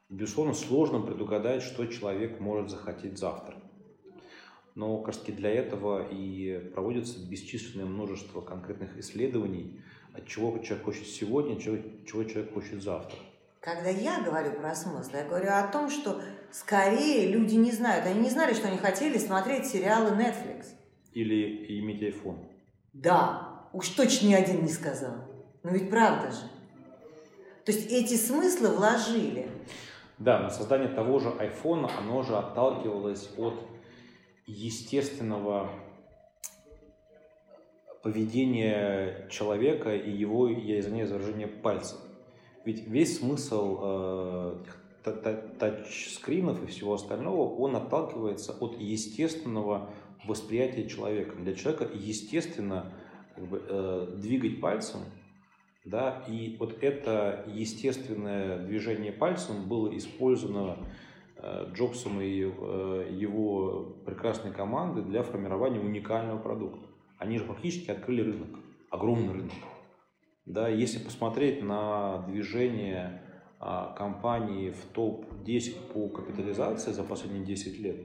Безусловно, 0.08 0.52
сложно 0.52 1.00
предугадать, 1.00 1.62
что 1.62 1.84
человек 1.86 2.38
может 2.38 2.70
захотеть 2.70 3.18
завтра. 3.18 3.56
Но, 4.74 4.98
кажется, 4.98 5.32
для 5.32 5.50
этого 5.50 6.06
и 6.10 6.70
проводится 6.72 7.18
бесчисленное 7.18 7.86
множество 7.86 8.40
конкретных 8.40 8.96
исследований, 8.98 9.80
от 10.14 10.26
чего 10.26 10.58
человек 10.58 10.84
хочет 10.84 11.06
сегодня, 11.06 11.60
чего, 11.60 11.76
чего 12.06 12.24
человек 12.24 12.54
хочет 12.54 12.82
завтра. 12.82 13.18
Когда 13.60 13.90
я 13.90 14.22
говорю 14.22 14.52
про 14.52 14.74
смысл, 14.74 15.10
я 15.12 15.24
говорю 15.24 15.50
о 15.50 15.68
том, 15.68 15.90
что 15.90 16.22
скорее 16.50 17.30
люди 17.30 17.56
не 17.56 17.72
знают. 17.72 18.06
Они 18.06 18.20
не 18.20 18.30
знали, 18.30 18.54
что 18.54 18.68
они 18.68 18.78
хотели 18.78 19.18
смотреть 19.18 19.66
сериалы 19.66 20.10
Netflix. 20.10 20.66
Или 21.12 21.78
иметь 21.80 22.02
iPhone. 22.02 22.38
Да, 22.94 23.68
уж 23.72 23.88
точно 23.90 24.28
ни 24.28 24.34
один 24.34 24.62
не 24.62 24.70
сказал. 24.70 25.14
Но 25.62 25.70
ведь 25.72 25.90
правда 25.90 26.30
же. 26.30 26.40
То 27.66 27.72
есть 27.72 27.90
эти 27.92 28.14
смыслы 28.14 28.68
вложили. 28.70 29.48
Да, 30.18 30.38
но 30.38 30.50
создание 30.50 30.88
того 30.88 31.18
же 31.18 31.28
iPhone, 31.28 31.90
оно 31.98 32.22
же 32.22 32.36
отталкивалось 32.36 33.30
от 33.36 33.54
естественного 34.50 35.70
поведения 38.02 39.28
человека 39.30 39.94
и 39.94 40.10
его, 40.10 40.48
я 40.48 40.80
извиняюсь, 40.80 41.10
выражение 41.10 41.46
пальцев. 41.46 41.98
Ведь 42.64 42.86
весь 42.86 43.18
смысл 43.18 43.78
э, 43.82 44.64
та- 45.04 45.12
та- 45.12 45.48
тачскринов 45.58 46.62
и 46.62 46.66
всего 46.66 46.94
остального, 46.94 47.54
он 47.54 47.76
отталкивается 47.76 48.52
от 48.52 48.78
естественного 48.78 49.90
восприятия 50.24 50.88
человека. 50.88 51.36
Для 51.36 51.54
человека 51.54 51.88
естественно 51.94 52.92
как 53.34 53.46
бы, 53.48 53.62
э, 53.66 54.14
двигать 54.16 54.60
пальцем, 54.60 55.00
да, 55.84 56.24
и 56.28 56.56
вот 56.58 56.82
это 56.82 57.44
естественное 57.48 58.58
движение 58.58 59.12
пальцем 59.12 59.68
было 59.68 59.96
использовано 59.96 60.86
Джобсом 61.72 62.20
и 62.20 62.42
э, 62.42 63.08
его 63.12 63.96
прекрасной 64.04 64.52
командой 64.52 65.02
для 65.02 65.22
формирования 65.22 65.80
уникального 65.80 66.38
продукта. 66.38 66.86
Они 67.18 67.38
же 67.38 67.44
фактически 67.44 67.90
открыли 67.90 68.22
рынок, 68.22 68.60
огромный 68.90 69.32
рынок. 69.32 69.52
Да, 70.46 70.68
если 70.68 70.98
посмотреть 70.98 71.62
на 71.62 72.24
движение 72.26 73.22
а, 73.58 73.92
компании 73.94 74.70
в 74.70 74.84
топ-10 74.92 75.92
по 75.92 76.08
капитализации 76.08 76.92
за 76.92 77.04
последние 77.04 77.44
10 77.44 77.78
лет, 77.78 77.96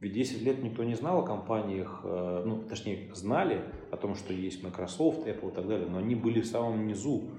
ведь 0.00 0.12
10 0.12 0.42
лет 0.42 0.62
никто 0.62 0.84
не 0.84 0.94
знал 0.94 1.20
о 1.20 1.26
компаниях, 1.26 2.00
э, 2.04 2.42
ну, 2.44 2.62
точнее, 2.64 3.14
знали 3.14 3.64
о 3.90 3.96
том, 3.96 4.14
что 4.14 4.34
есть 4.34 4.62
Microsoft, 4.62 5.26
Apple 5.26 5.52
и 5.52 5.54
так 5.54 5.66
далее, 5.66 5.88
но 5.88 5.98
они 5.98 6.14
были 6.14 6.40
в 6.40 6.46
самом 6.46 6.86
низу 6.86 7.30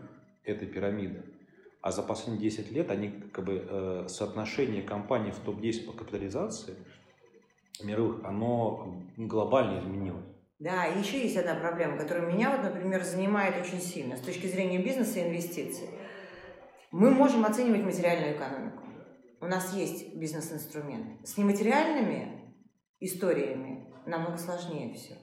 этой 0.43 0.67
пирамиды. 0.67 1.23
А 1.81 1.91
за 1.91 2.03
последние 2.03 2.49
10 2.49 2.71
лет 2.71 2.89
они, 2.91 3.09
как 3.31 3.45
бы, 3.45 3.65
э, 3.69 4.05
соотношение 4.09 4.81
компаний 4.81 5.31
в 5.31 5.39
топ-10 5.39 5.85
по 5.85 5.93
капитализации 5.93 6.75
мировых, 7.83 8.23
оно 8.25 9.03
глобально 9.17 9.79
изменилось. 9.79 10.25
Да, 10.59 10.87
и 10.87 10.99
еще 10.99 11.21
есть 11.21 11.37
одна 11.37 11.53
проблема, 11.53 11.97
которая 11.97 12.25
меня, 12.25 12.49
вот, 12.49 12.63
например, 12.63 13.03
занимает 13.03 13.63
очень 13.63 13.79
сильно 13.79 14.17
с 14.17 14.21
точки 14.21 14.47
зрения 14.47 14.79
бизнеса 14.79 15.19
и 15.19 15.27
инвестиций. 15.27 15.87
Мы 16.91 17.11
можем 17.11 17.45
оценивать 17.45 17.83
материальную 17.83 18.35
экономику. 18.35 18.83
У 19.39 19.45
нас 19.45 19.75
есть 19.75 20.15
бизнес-инструмент. 20.15 21.27
С 21.27 21.37
нематериальными 21.37 22.55
историями 22.99 23.93
намного 24.07 24.37
сложнее 24.37 24.95
все. 24.95 25.15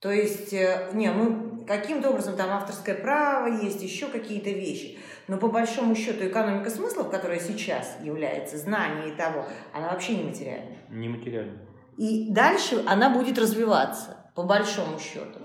То 0.00 0.10
есть, 0.10 0.52
э, 0.52 0.90
не, 0.94 1.12
мы 1.12 1.43
каким-то 1.66 2.10
образом 2.10 2.36
там 2.36 2.50
авторское 2.50 2.94
право 2.94 3.46
есть, 3.46 3.82
еще 3.82 4.06
какие-то 4.06 4.50
вещи. 4.50 4.98
Но 5.28 5.38
по 5.38 5.48
большому 5.48 5.94
счету 5.94 6.26
экономика 6.26 6.70
смыслов, 6.70 7.10
которая 7.10 7.40
сейчас 7.40 7.96
является 8.02 8.58
знание 8.58 9.14
того, 9.14 9.46
она 9.72 9.90
вообще 9.90 10.16
не 10.16 10.24
материальная. 10.24 10.78
Нематериально. 10.90 11.58
И 11.96 12.30
дальше 12.30 12.82
она 12.86 13.10
будет 13.10 13.38
развиваться, 13.38 14.16
по 14.34 14.42
большому 14.42 14.98
счету. 14.98 15.40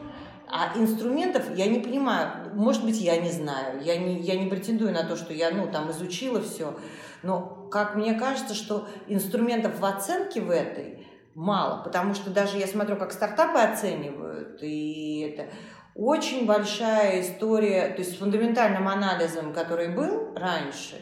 А 0.51 0.75
инструментов 0.75 1.43
я 1.55 1.67
не 1.67 1.79
понимаю. 1.79 2.51
Может 2.55 2.83
быть, 2.83 2.99
я 2.99 3.17
не 3.17 3.29
знаю. 3.29 3.81
Я 3.83 3.97
не, 3.97 4.19
я 4.19 4.35
не 4.35 4.49
претендую 4.49 4.91
на 4.91 5.03
то, 5.03 5.15
что 5.15 5.31
я 5.31 5.51
ну, 5.51 5.71
там 5.71 5.91
изучила 5.91 6.41
все. 6.41 6.75
Но, 7.21 7.67
как 7.71 7.95
мне 7.95 8.15
кажется, 8.15 8.55
что 8.55 8.87
инструментов 9.07 9.79
в 9.79 9.85
оценке 9.85 10.41
в 10.41 10.49
этой 10.49 11.05
мало. 11.35 11.83
Потому 11.83 12.15
что 12.15 12.31
даже 12.31 12.57
я 12.57 12.65
смотрю, 12.65 12.95
как 12.95 13.11
стартапы 13.11 13.59
оценивают. 13.59 14.63
И 14.63 15.19
это 15.19 15.51
очень 15.99 16.45
большая 16.45 17.21
история. 17.21 17.89
То 17.89 17.99
есть 18.01 18.13
с 18.13 18.17
фундаментальным 18.17 18.87
анализом, 18.87 19.53
который 19.53 19.93
был 19.93 20.33
раньше, 20.35 20.95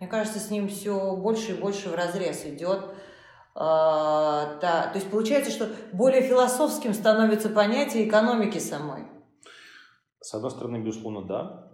мне 0.00 0.08
кажется, 0.08 0.38
с 0.38 0.50
ним 0.50 0.68
все 0.68 1.16
больше 1.16 1.52
и 1.52 1.60
больше 1.60 1.90
в 1.90 1.94
разрез 1.94 2.46
идет. 2.46 2.84
Да, 3.54 4.58
то 4.60 4.92
есть 4.94 5.10
получается, 5.10 5.50
что 5.50 5.68
более 5.92 6.22
философским 6.22 6.94
становится 6.94 7.48
понятие 7.48 8.08
экономики 8.08 8.58
самой. 8.58 9.08
С 10.20 10.32
одной 10.34 10.50
стороны, 10.52 10.78
безусловно, 10.78 11.26
да. 11.26 11.72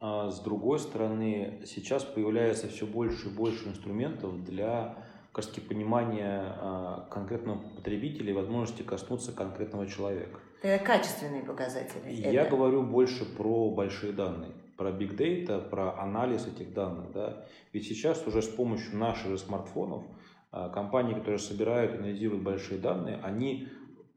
А 0.00 0.30
с 0.30 0.40
другой 0.40 0.78
стороны, 0.80 1.62
сейчас 1.66 2.04
появляется 2.04 2.68
все 2.68 2.86
больше 2.86 3.28
и 3.28 3.32
больше 3.32 3.68
инструментов 3.68 4.42
для 4.44 5.04
как 5.32 5.44
раз 5.44 5.54
понимания 5.68 6.42
а, 6.58 7.08
конкретного 7.10 7.58
потребителя 7.76 8.30
и 8.30 8.32
возможности 8.32 8.82
коснуться 8.82 9.32
конкретного 9.32 9.86
человека. 9.86 10.40
Это 10.62 10.84
качественные 10.84 11.42
показатели. 11.42 12.10
Я 12.10 12.42
это... 12.42 12.50
говорю 12.50 12.82
больше 12.82 13.24
про 13.24 13.70
большие 13.70 14.12
данные, 14.12 14.50
про 14.76 14.90
big 14.90 15.16
data, 15.16 15.66
про 15.68 15.98
анализ 16.00 16.46
этих 16.46 16.74
данных. 16.74 17.12
Да? 17.12 17.44
Ведь 17.72 17.86
сейчас 17.86 18.26
уже 18.26 18.42
с 18.42 18.48
помощью 18.48 18.96
наших 18.98 19.28
же 19.28 19.38
смартфонов 19.38 20.02
а, 20.50 20.68
компании, 20.68 21.14
которые 21.14 21.38
собирают 21.38 21.94
и 21.94 21.98
анализируют 21.98 22.42
большие 22.42 22.80
данные, 22.80 23.20
они 23.22 23.68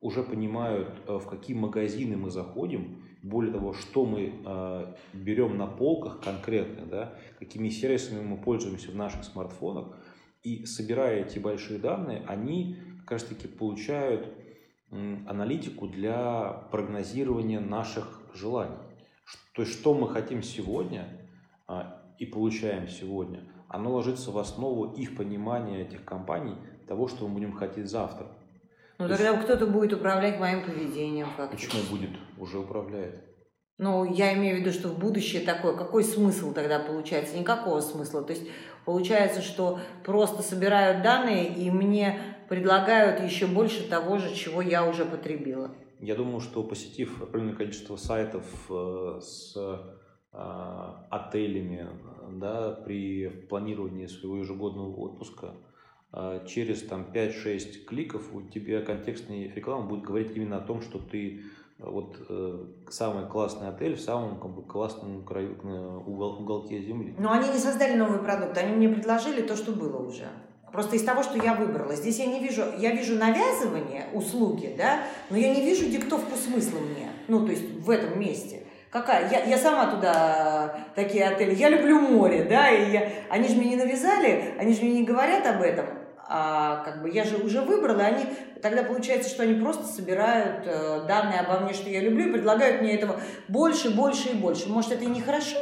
уже 0.03 0.21
понимают, 0.21 0.89
э, 1.07 1.17
в 1.17 1.27
какие 1.27 1.55
магазины 1.55 2.17
мы 2.17 2.29
заходим, 2.29 3.03
более 3.23 3.53
того, 3.53 3.73
что 3.73 4.05
мы 4.05 4.33
э, 4.45 4.93
берем 5.13 5.57
на 5.57 5.65
полках 5.65 6.19
конкретно, 6.19 6.85
да, 6.85 7.13
какими 7.39 7.69
сервисами 7.69 8.21
мы 8.21 8.37
пользуемся 8.37 8.91
в 8.91 8.95
наших 8.95 9.23
смартфонах, 9.23 9.87
и 10.43 10.65
собирая 10.65 11.21
эти 11.25 11.39
большие 11.39 11.79
данные, 11.79 12.23
они 12.27 12.77
как 13.01 13.11
раз 13.11 13.23
таки 13.23 13.47
получают 13.47 14.27
аналитику 14.91 15.87
для 15.87 16.67
прогнозирования 16.71 17.59
наших 17.59 18.21
желаний. 18.33 18.77
То 19.55 19.63
есть, 19.63 19.73
что 19.73 19.93
мы 19.93 20.07
хотим 20.09 20.43
сегодня 20.43 21.07
э, 21.67 21.81
и 22.19 22.25
получаем 22.25 22.87
сегодня, 22.87 23.41
оно 23.67 23.91
ложится 23.91 24.29
в 24.31 24.37
основу 24.37 24.93
их 24.93 25.15
понимания 25.15 25.81
этих 25.81 26.05
компаний, 26.05 26.55
того, 26.87 27.07
что 27.07 27.27
мы 27.27 27.35
будем 27.35 27.53
хотеть 27.53 27.89
завтра. 27.89 28.27
Ну, 28.99 29.07
тогда 29.07 29.29
есть... 29.29 29.43
кто-то 29.43 29.65
будет 29.65 29.93
управлять 29.93 30.39
моим 30.39 30.63
поведением. 30.63 31.29
Как 31.35 31.51
Почему 31.51 31.81
будет? 31.89 32.11
Уже 32.37 32.59
управляет. 32.59 33.23
Ну, 33.79 34.05
я 34.05 34.33
имею 34.35 34.57
в 34.57 34.59
виду, 34.59 34.71
что 34.71 34.89
в 34.89 34.99
будущее 34.99 35.41
такое, 35.41 35.75
какой 35.75 36.03
смысл 36.03 36.53
тогда 36.53 36.79
получается? 36.79 37.37
Никакого 37.37 37.79
смысла. 37.81 38.23
То 38.23 38.33
есть 38.33 38.47
получается, 38.85 39.41
что 39.41 39.79
просто 40.03 40.41
собирают 40.41 41.03
данные 41.03 41.53
и 41.53 41.69
мне 41.71 42.19
предлагают 42.49 43.21
еще 43.21 43.47
больше 43.47 43.87
того 43.87 44.17
же, 44.17 44.33
чего 44.33 44.61
я 44.61 44.87
уже 44.87 45.05
потребила. 45.05 45.71
Я 45.99 46.15
думаю, 46.15 46.41
что 46.41 46.63
посетив 46.63 47.21
определенное 47.21 47.55
количество 47.55 47.95
сайтов 47.95 48.45
э, 48.69 49.19
с 49.21 49.55
э, 49.55 49.77
отелями 51.09 51.87
да, 52.39 52.71
при 52.71 53.29
планировании 53.29 54.07
своего 54.07 54.37
ежегодного 54.37 54.95
отпуска, 54.95 55.53
а, 56.11 56.45
через 56.45 56.83
там 56.83 57.07
5-6 57.11 57.85
кликов 57.85 58.33
у 58.33 58.43
тебя 58.43 58.81
контекстная 58.81 59.51
реклама 59.53 59.87
будет 59.87 60.03
говорить 60.03 60.31
именно 60.35 60.57
о 60.57 60.61
том, 60.61 60.81
что 60.81 60.99
ты 60.99 61.39
э, 61.39 61.41
вот 61.85 62.17
э, 62.29 62.65
самый 62.89 63.27
классный 63.27 63.69
отель 63.69 63.95
в 63.95 64.01
самом 64.01 64.39
как 64.39 64.51
бы, 64.51 64.63
классном 64.63 65.23
краю, 65.25 65.57
угол, 66.05 66.41
уголке 66.41 66.81
земли. 66.81 67.15
Но 67.17 67.31
они 67.31 67.49
не 67.49 67.57
создали 67.57 67.95
новый 67.95 68.19
продукт, 68.19 68.57
они 68.57 68.75
мне 68.75 68.89
предложили 68.89 69.41
то, 69.41 69.55
что 69.55 69.71
было 69.71 69.97
уже. 69.97 70.27
Просто 70.71 70.95
из 70.95 71.03
того, 71.03 71.21
что 71.21 71.37
я 71.37 71.53
выбрала. 71.53 71.95
Здесь 71.95 72.17
я 72.17 72.25
не 72.25 72.39
вижу, 72.39 72.63
я 72.79 72.91
вижу 72.91 73.15
навязывание 73.15 74.07
услуги, 74.13 74.73
да, 74.75 75.01
но 75.29 75.37
я 75.37 75.53
не 75.53 75.61
вижу 75.61 75.85
диктовку 75.85 76.35
смысла 76.35 76.79
мне. 76.79 77.09
Ну, 77.27 77.45
то 77.45 77.51
есть 77.51 77.63
в 77.79 77.89
этом 77.89 78.19
месте. 78.19 78.63
Какая? 78.89 79.29
Я, 79.29 79.43
я 79.43 79.57
сама 79.57 79.91
туда 79.91 80.75
такие 80.95 81.25
отели. 81.25 81.53
Я 81.53 81.69
люблю 81.69 81.99
море, 81.99 82.45
да, 82.49 82.69
и 82.71 82.91
я, 82.91 83.09
они 83.29 83.47
же 83.47 83.55
мне 83.55 83.69
не 83.69 83.75
навязали, 83.75 84.55
они 84.57 84.73
же 84.73 84.81
мне 84.81 84.93
не 84.93 85.03
говорят 85.03 85.45
об 85.45 85.61
этом 85.61 85.85
а 86.27 86.83
как 86.83 87.01
бы 87.01 87.09
я 87.09 87.23
же 87.23 87.37
уже 87.37 87.61
выбрала, 87.61 88.01
они 88.01 88.25
тогда 88.61 88.83
получается, 88.83 89.29
что 89.29 89.43
они 89.43 89.59
просто 89.59 89.83
собирают 89.83 90.65
э, 90.65 91.05
данные 91.07 91.41
обо 91.41 91.59
мне, 91.59 91.73
что 91.73 91.89
я 91.89 92.01
люблю, 92.01 92.29
и 92.29 92.31
предлагают 92.31 92.81
мне 92.81 92.95
этого 92.95 93.19
больше, 93.47 93.93
больше 93.95 94.29
и 94.29 94.35
больше. 94.35 94.69
Может, 94.69 94.93
это 94.93 95.03
и 95.03 95.07
нехорошо? 95.07 95.57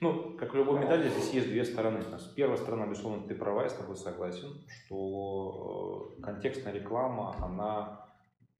Ну, 0.00 0.36
как 0.38 0.52
в 0.52 0.56
любой 0.56 0.78
медали, 0.80 1.08
здесь 1.08 1.30
есть 1.30 1.48
две 1.48 1.64
стороны. 1.64 2.04
Первая 2.36 2.56
сторона, 2.56 2.86
безусловно, 2.86 3.26
ты 3.26 3.34
права, 3.34 3.62
я 3.62 3.68
с 3.68 3.74
тобой 3.74 3.96
согласен, 3.96 4.64
что 4.68 6.14
э, 6.18 6.22
контекстная 6.22 6.72
реклама, 6.72 7.34
она 7.40 8.06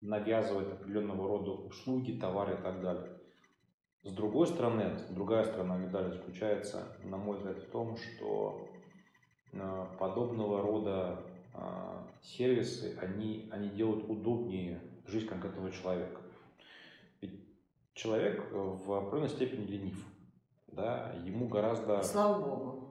навязывает 0.00 0.72
определенного 0.72 1.28
рода 1.28 1.50
услуги, 1.50 2.18
товары 2.18 2.54
и 2.54 2.62
так 2.62 2.80
далее. 2.80 3.10
С 4.04 4.12
другой 4.12 4.46
стороны, 4.46 4.98
другая 5.10 5.44
сторона 5.44 5.76
медали 5.76 6.10
заключается, 6.10 6.96
на 7.02 7.16
мой 7.16 7.36
взгляд, 7.36 7.58
в 7.58 7.70
том, 7.70 7.96
что 7.96 8.68
подобного 9.98 10.62
рода 10.62 11.22
э, 11.54 11.58
сервисы, 12.22 12.96
они, 13.00 13.48
они 13.50 13.68
делают 13.70 14.08
удобнее 14.08 14.80
жизнь 15.06 15.26
конкретного 15.26 15.70
человека. 15.70 16.20
Ведь 17.20 17.40
человек 17.94 18.50
в 18.52 18.92
определенной 18.92 19.28
степени 19.28 19.66
ленив. 19.66 20.04
Да? 20.68 21.12
Ему 21.24 21.48
гораздо... 21.48 22.02
Слава 22.02 22.40
Богу. 22.42 22.88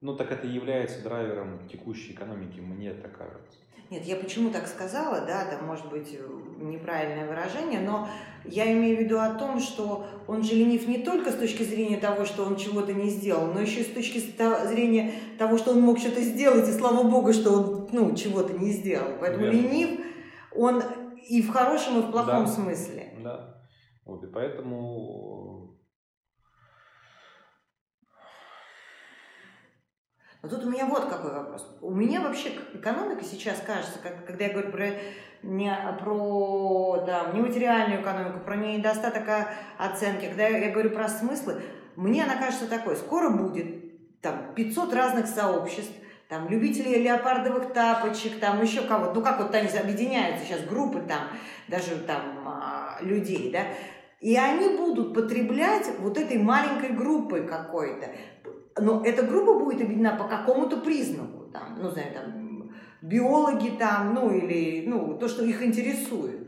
Ну, 0.00 0.16
так 0.16 0.30
это 0.30 0.46
является 0.46 1.02
драйвером 1.02 1.66
текущей 1.68 2.12
экономики, 2.12 2.60
мне 2.60 2.92
так 2.94 3.16
кажется. 3.16 3.58
Нет, 3.88 4.04
я 4.04 4.16
почему 4.16 4.50
так 4.50 4.66
сказала, 4.66 5.20
да, 5.20 5.44
это 5.44 5.62
может 5.64 5.88
быть 5.88 6.18
неправильное 6.58 7.28
выражение, 7.28 7.80
но 7.80 8.08
я 8.44 8.72
имею 8.72 8.96
в 8.96 9.00
виду 9.00 9.18
о 9.18 9.34
том, 9.34 9.60
что 9.60 10.06
он 10.26 10.42
же 10.42 10.54
ленив 10.54 10.88
не 10.88 10.98
только 10.98 11.30
с 11.30 11.36
точки 11.36 11.62
зрения 11.62 11.98
того, 11.98 12.24
что 12.24 12.44
он 12.44 12.56
чего-то 12.56 12.92
не 12.92 13.10
сделал, 13.10 13.46
но 13.52 13.60
еще 13.60 13.80
и 13.80 13.84
с 13.84 13.94
точки 13.94 14.18
зрения 14.18 15.12
того, 15.38 15.56
что 15.56 15.70
он 15.70 15.82
мог 15.82 15.98
что-то 15.98 16.20
сделать, 16.20 16.68
и 16.68 16.72
слава 16.72 17.08
богу, 17.08 17.32
что 17.32 17.52
он 17.52 17.88
ну, 17.92 18.14
чего-то 18.14 18.54
не 18.54 18.72
сделал. 18.72 19.12
Поэтому 19.20 19.44
Верно. 19.44 19.56
ленив, 19.56 20.00
он 20.52 20.82
и 21.28 21.42
в 21.42 21.50
хорошем, 21.50 22.00
и 22.00 22.02
в 22.02 22.10
плохом 22.10 22.44
да. 22.44 22.50
смысле. 22.50 23.12
Да. 23.22 23.56
Вот, 24.04 24.22
и 24.22 24.26
поэтому 24.28 25.45
Но 30.46 30.50
тут 30.50 30.64
у 30.64 30.70
меня 30.70 30.86
вот 30.86 31.06
какой 31.06 31.32
вопрос. 31.32 31.66
У 31.80 31.92
меня 31.92 32.20
вообще 32.20 32.52
экономика 32.72 33.24
сейчас 33.24 33.60
кажется, 33.66 33.98
как, 34.00 34.24
когда 34.26 34.44
я 34.44 34.52
говорю 34.52 34.70
про, 34.70 34.90
не, 35.42 35.76
про 36.00 37.02
да, 37.04 37.32
нематериальную 37.34 38.00
экономику, 38.00 38.44
про 38.44 38.54
недостаток 38.54 39.24
оценки, 39.76 40.26
когда 40.26 40.46
я, 40.46 40.58
я 40.66 40.70
говорю 40.70 40.90
про 40.90 41.08
смыслы, 41.08 41.62
мне 41.96 42.22
она 42.22 42.36
кажется 42.36 42.68
такой, 42.68 42.94
скоро 42.94 43.30
будет 43.30 44.20
там 44.20 44.54
500 44.54 44.94
разных 44.94 45.26
сообществ, 45.26 45.90
там 46.28 46.48
любители 46.48 46.96
леопардовых 46.96 47.72
тапочек, 47.72 48.38
там 48.38 48.62
еще 48.62 48.82
кого-то, 48.82 49.14
ну 49.14 49.22
как 49.22 49.40
вот 49.40 49.52
они 49.52 49.66
объединяются 49.66 50.46
сейчас, 50.46 50.60
группы 50.60 51.00
там, 51.00 51.22
даже 51.66 51.96
там 51.96 52.20
а, 52.46 52.98
людей, 53.00 53.50
да, 53.50 53.62
и 54.20 54.36
они 54.36 54.76
будут 54.76 55.12
потреблять 55.12 55.86
вот 55.98 56.16
этой 56.16 56.38
маленькой 56.38 56.90
группой 56.90 57.46
какой-то 57.46 58.06
но 58.78 59.02
эта 59.04 59.22
группа 59.22 59.58
будет 59.58 59.80
объединена 59.80 60.16
по 60.16 60.24
какому-то 60.24 60.78
признаку, 60.78 61.50
там, 61.52 61.78
ну, 61.80 61.90
знаю, 61.90 62.12
там, 62.12 62.72
биологи 63.02 63.70
там, 63.78 64.14
ну, 64.14 64.30
или, 64.34 64.86
ну, 64.86 65.16
то, 65.18 65.28
что 65.28 65.44
их 65.44 65.62
интересует. 65.62 66.46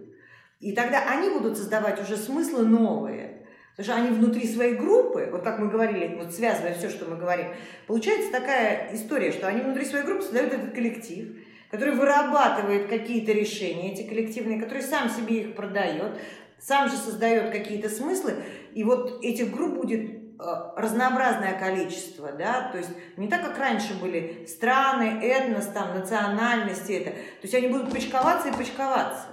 И 0.60 0.72
тогда 0.72 1.08
они 1.08 1.30
будут 1.30 1.56
создавать 1.56 2.00
уже 2.02 2.16
смыслы 2.16 2.66
новые. 2.66 3.46
Потому 3.76 3.94
что 3.94 4.02
они 4.02 4.16
внутри 4.16 4.46
своей 4.48 4.74
группы, 4.74 5.28
вот 5.30 5.42
как 5.42 5.60
мы 5.60 5.68
говорили, 5.68 6.16
вот 6.16 6.34
связывая 6.34 6.74
все, 6.74 6.88
что 6.88 7.08
мы 7.08 7.16
говорим, 7.16 7.46
получается 7.86 8.32
такая 8.32 8.92
история, 8.92 9.30
что 9.30 9.46
они 9.46 9.60
внутри 9.60 9.84
своей 9.84 10.04
группы 10.04 10.22
создают 10.22 10.52
этот 10.52 10.72
коллектив, 10.72 11.36
который 11.70 11.94
вырабатывает 11.94 12.88
какие-то 12.88 13.30
решения, 13.30 13.92
эти 13.92 14.02
коллективные, 14.02 14.60
который 14.60 14.82
сам 14.82 15.08
себе 15.08 15.42
их 15.42 15.54
продает, 15.54 16.18
сам 16.58 16.88
же 16.88 16.96
создает 16.96 17.52
какие-то 17.52 17.88
смыслы, 17.88 18.34
и 18.74 18.82
вот 18.82 19.22
этих 19.22 19.52
групп 19.52 19.76
будет 19.76 20.17
разнообразное 20.38 21.59
количество, 21.59 22.33
да, 22.33 22.70
то 22.70 22.79
есть 22.79 22.90
не 23.16 23.29
так, 23.29 23.42
как 23.42 23.59
раньше 23.59 23.98
были 24.01 24.44
страны, 24.46 25.20
этнос, 25.22 25.66
там, 25.66 25.94
национальности, 25.98 26.92
это, 26.92 27.11
то 27.11 27.42
есть 27.42 27.55
они 27.55 27.68
будут 27.68 27.90
почковаться 27.90 28.48
и 28.48 28.57
почковаться. 28.57 29.27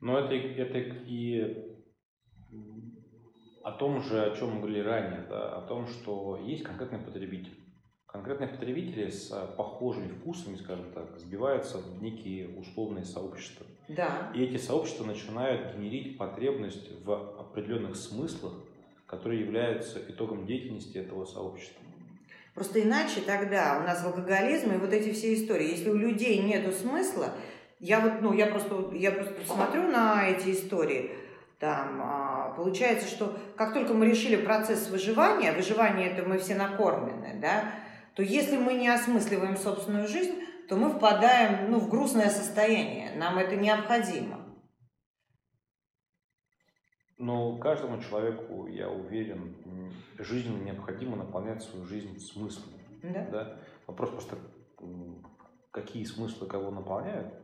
Но 0.00 0.18
это, 0.18 0.34
это 0.34 0.78
и 0.78 1.78
о 3.62 3.72
том 3.72 4.00
же, 4.02 4.22
о 4.22 4.36
чем 4.36 4.54
мы 4.54 4.60
говорили 4.60 4.80
ранее, 4.80 5.26
да, 5.28 5.56
о 5.56 5.62
том, 5.66 5.86
что 5.86 6.36
есть 6.44 6.64
конкретный 6.64 7.00
потребитель. 7.00 7.56
Конкретные 8.06 8.48
потребители 8.48 9.10
с 9.10 9.28
похожими 9.58 10.08
вкусами, 10.08 10.56
скажем 10.56 10.92
так, 10.92 11.18
сбиваются 11.18 11.78
в 11.78 12.02
некие 12.02 12.58
условные 12.58 13.04
сообщества. 13.04 13.66
Да. 13.88 14.32
И 14.34 14.42
эти 14.42 14.56
сообщества 14.56 15.04
начинают 15.04 15.76
генерить 15.76 16.16
потребность 16.16 16.90
в 17.04 17.12
определенных 17.12 17.96
смыслах, 17.96 18.54
которые 19.08 19.40
являются 19.40 19.98
итогом 20.06 20.46
деятельности 20.46 20.98
этого 20.98 21.24
сообщества. 21.24 21.82
Просто 22.54 22.82
иначе 22.82 23.20
тогда 23.20 23.78
у 23.80 23.86
нас 23.86 24.04
алкоголизм 24.04 24.72
и 24.72 24.78
вот 24.78 24.92
эти 24.92 25.12
все 25.12 25.34
истории. 25.34 25.70
Если 25.70 25.90
у 25.90 25.96
людей 25.96 26.42
нет 26.42 26.72
смысла, 26.74 27.32
я 27.80 28.00
вот, 28.00 28.20
ну, 28.20 28.32
я 28.32 28.46
просто, 28.46 28.90
я 28.94 29.12
просто 29.12 29.34
смотрю 29.46 29.82
на 29.88 30.28
эти 30.28 30.50
истории, 30.50 31.12
там, 31.58 32.00
а, 32.02 32.54
получается, 32.56 33.08
что 33.08 33.36
как 33.56 33.74
только 33.74 33.94
мы 33.94 34.06
решили 34.06 34.36
процесс 34.36 34.90
выживания, 34.90 35.52
выживание 35.52 36.10
это 36.10 36.28
мы 36.28 36.38
все 36.38 36.54
накормлены, 36.54 37.38
да, 37.40 37.72
то 38.14 38.22
если 38.22 38.56
мы 38.56 38.74
не 38.74 38.88
осмысливаем 38.88 39.56
собственную 39.56 40.06
жизнь, 40.08 40.34
то 40.68 40.76
мы 40.76 40.90
впадаем, 40.90 41.70
ну, 41.70 41.78
в 41.78 41.88
грустное 41.88 42.28
состояние. 42.28 43.12
Нам 43.16 43.38
это 43.38 43.56
необходимо. 43.56 44.37
Но 47.18 47.58
каждому 47.58 48.00
человеку, 48.00 48.68
я 48.68 48.88
уверен, 48.88 49.56
жизненно 50.18 50.62
необходимо 50.62 51.16
наполнять 51.16 51.62
свою 51.62 51.84
жизнь 51.84 52.18
смыслом. 52.20 52.74
Да. 53.02 53.26
да? 53.30 53.56
Вопрос 53.86 54.10
просто, 54.10 54.36
какие 55.72 56.04
смыслы 56.04 56.46
кого 56.46 56.70
наполняют. 56.70 57.34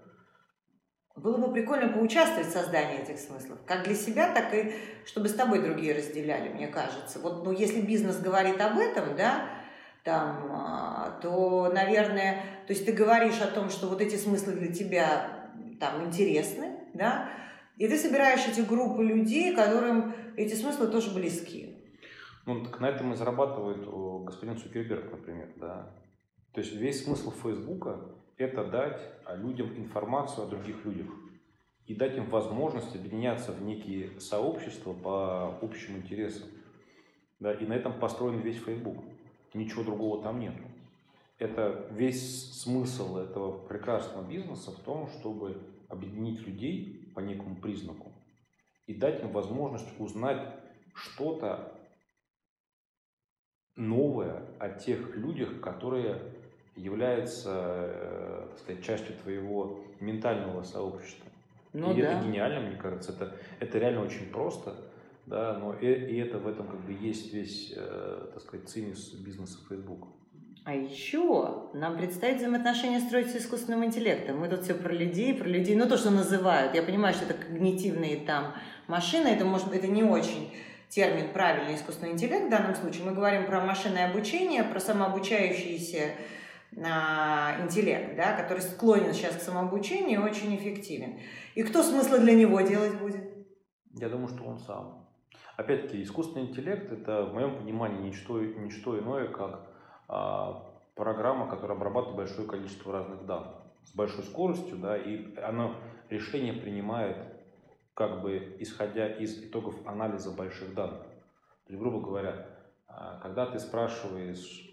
Было 1.16 1.38
бы 1.38 1.52
прикольно 1.52 1.92
поучаствовать 1.92 2.48
в 2.48 2.52
создании 2.52 3.02
этих 3.02 3.18
смыслов, 3.18 3.58
как 3.66 3.84
для 3.84 3.94
себя, 3.94 4.32
так 4.32 4.52
и 4.52 4.72
чтобы 5.06 5.28
с 5.28 5.34
тобой 5.34 5.62
другие 5.62 5.94
разделяли, 5.94 6.48
мне 6.48 6.66
кажется. 6.66 7.20
Вот, 7.20 7.44
ну, 7.44 7.52
если 7.52 7.80
бизнес 7.80 8.18
говорит 8.18 8.60
об 8.60 8.78
этом, 8.78 9.16
да, 9.16 9.48
там, 10.02 10.50
а, 10.52 11.18
то, 11.22 11.70
наверное, 11.72 12.42
то 12.66 12.72
есть 12.72 12.84
ты 12.84 12.92
говоришь 12.92 13.40
о 13.40 13.46
том, 13.46 13.70
что 13.70 13.86
вот 13.86 14.00
эти 14.00 14.16
смыслы 14.16 14.54
для 14.54 14.72
тебя 14.72 15.50
там 15.78 16.04
интересны, 16.04 16.80
да, 16.94 17.28
и 17.76 17.88
ты 17.88 17.98
собираешь 17.98 18.46
эти 18.46 18.60
группы 18.60 19.02
людей, 19.02 19.54
которым 19.54 20.14
эти 20.36 20.54
смыслы 20.54 20.88
тоже 20.88 21.12
близки. 21.14 21.76
Ну, 22.46 22.64
так 22.64 22.80
на 22.80 22.90
этом 22.90 23.12
и 23.12 23.16
зарабатывает 23.16 23.86
господин 24.24 24.58
Цукерберг, 24.58 25.10
например, 25.10 25.48
да. 25.56 25.94
То 26.52 26.60
есть 26.60 26.72
весь 26.74 27.04
смысл 27.04 27.30
Фейсбука– 27.30 28.00
это 28.36 28.64
дать 28.64 29.00
людям 29.36 29.76
информацию 29.76 30.46
о 30.46 30.50
других 30.50 30.84
людях 30.84 31.08
и 31.86 31.94
дать 31.94 32.16
им 32.16 32.28
возможность 32.30 32.94
объединяться 32.94 33.52
в 33.52 33.62
некие 33.62 34.18
сообщества 34.20 34.92
по 34.92 35.58
общим 35.62 35.96
интересам. 35.96 36.48
Да, 37.40 37.52
и 37.52 37.66
на 37.66 37.72
этом 37.74 37.98
построен 37.98 38.40
весь 38.40 38.58
Facebook. 38.58 39.04
Ничего 39.52 39.82
другого 39.82 40.22
там 40.22 40.38
нет. 40.38 40.54
Это 41.38 41.88
весь 41.90 42.52
смысл 42.62 43.18
этого 43.18 43.58
прекрасного 43.66 44.26
бизнеса 44.26 44.70
в 44.70 44.80
том, 44.80 45.08
чтобы 45.08 45.60
объединить 45.88 46.46
людей 46.46 47.03
по 47.14 47.20
некому 47.20 47.56
признаку 47.56 48.12
и 48.86 48.94
дать 48.94 49.22
им 49.22 49.30
возможность 49.32 49.88
узнать 49.98 50.54
что-то 50.94 51.72
новое 53.76 54.42
о 54.58 54.68
тех 54.68 55.16
людях, 55.16 55.60
которые 55.60 56.20
являются, 56.76 57.50
э, 57.54 58.46
так 58.50 58.58
сказать, 58.58 58.84
частью 58.84 59.16
твоего 59.16 59.84
ментального 60.00 60.62
сообщества. 60.62 61.30
Ну, 61.72 61.92
и 61.92 62.02
да. 62.02 62.12
это 62.12 62.24
гениально, 62.24 62.68
мне 62.68 62.76
кажется. 62.76 63.12
Это, 63.12 63.36
это 63.58 63.78
реально 63.78 64.02
очень 64.02 64.30
просто, 64.30 64.76
да, 65.26 65.58
но 65.58 65.74
и, 65.74 65.86
и 65.86 66.16
это 66.18 66.38
в 66.38 66.46
этом 66.46 66.68
как 66.68 66.80
бы 66.80 66.92
есть 66.92 67.32
весь, 67.32 67.72
э, 67.76 68.30
так 68.32 68.42
сказать, 68.42 68.68
цимис 68.68 69.14
бизнеса 69.14 69.58
Facebook. 69.68 70.08
А 70.64 70.72
еще 70.74 71.68
нам 71.74 71.98
предстоит 71.98 72.38
взаимоотношения 72.38 72.98
строить 73.00 73.30
с 73.30 73.36
искусственным 73.36 73.84
интеллектом. 73.84 74.38
Мы 74.38 74.48
тут 74.48 74.62
все 74.62 74.72
про 74.72 74.94
людей, 74.94 75.34
про 75.34 75.46
людей, 75.46 75.76
ну 75.76 75.86
то, 75.86 75.98
что 75.98 76.10
называют. 76.10 76.74
Я 76.74 76.82
понимаю, 76.82 77.14
что 77.14 77.26
это 77.26 77.34
когнитивные 77.34 78.16
там 78.24 78.54
машины, 78.86 79.28
это 79.28 79.44
может 79.44 79.68
быть 79.68 79.80
это 79.80 79.88
не 79.88 80.02
очень 80.02 80.50
термин 80.88 81.34
правильный 81.34 81.74
искусственный 81.74 82.12
интеллект 82.12 82.46
в 82.46 82.50
данном 82.50 82.74
случае. 82.76 83.04
Мы 83.04 83.12
говорим 83.12 83.44
про 83.44 83.60
машинное 83.60 84.08
обучение, 84.08 84.64
про 84.64 84.80
самообучающийся 84.80 86.12
а, 86.82 87.60
интеллект, 87.60 88.16
да, 88.16 88.34
который 88.34 88.60
склонен 88.60 89.12
сейчас 89.12 89.36
к 89.36 89.42
самообучению 89.42 90.22
и 90.22 90.24
очень 90.24 90.56
эффективен. 90.56 91.18
И 91.54 91.62
кто 91.62 91.82
смысла 91.82 92.18
для 92.18 92.32
него 92.32 92.62
делать 92.62 92.98
будет? 92.98 93.22
Я 93.92 94.08
думаю, 94.08 94.28
что 94.28 94.44
он 94.44 94.58
сам. 94.58 95.06
Опять-таки, 95.58 96.02
искусственный 96.02 96.46
интеллект– 96.46 96.90
это, 96.92 97.26
в 97.26 97.34
моем 97.34 97.58
понимании, 97.58 98.08
ничто, 98.08 98.40
ничто 98.40 98.98
иное, 98.98 99.28
как 99.28 99.73
программа, 100.06 101.48
которая 101.48 101.76
обрабатывает 101.76 102.16
большое 102.16 102.48
количество 102.48 102.92
разных 102.92 103.26
данных 103.26 103.64
с 103.84 103.94
большой 103.94 104.24
скоростью, 104.24 104.76
да, 104.78 104.96
и 104.96 105.36
она 105.36 105.74
решение 106.08 106.52
принимает 106.52 107.16
как 107.94 108.22
бы 108.22 108.56
исходя 108.58 109.08
из 109.08 109.42
итогов 109.44 109.74
анализа 109.86 110.32
больших 110.32 110.74
данных. 110.74 111.02
То 111.66 111.72
есть, 111.72 111.80
грубо 111.80 112.00
говоря, 112.00 112.46
а, 112.88 113.20
когда 113.20 113.46
ты 113.46 113.58
спрашиваешь 113.58 114.70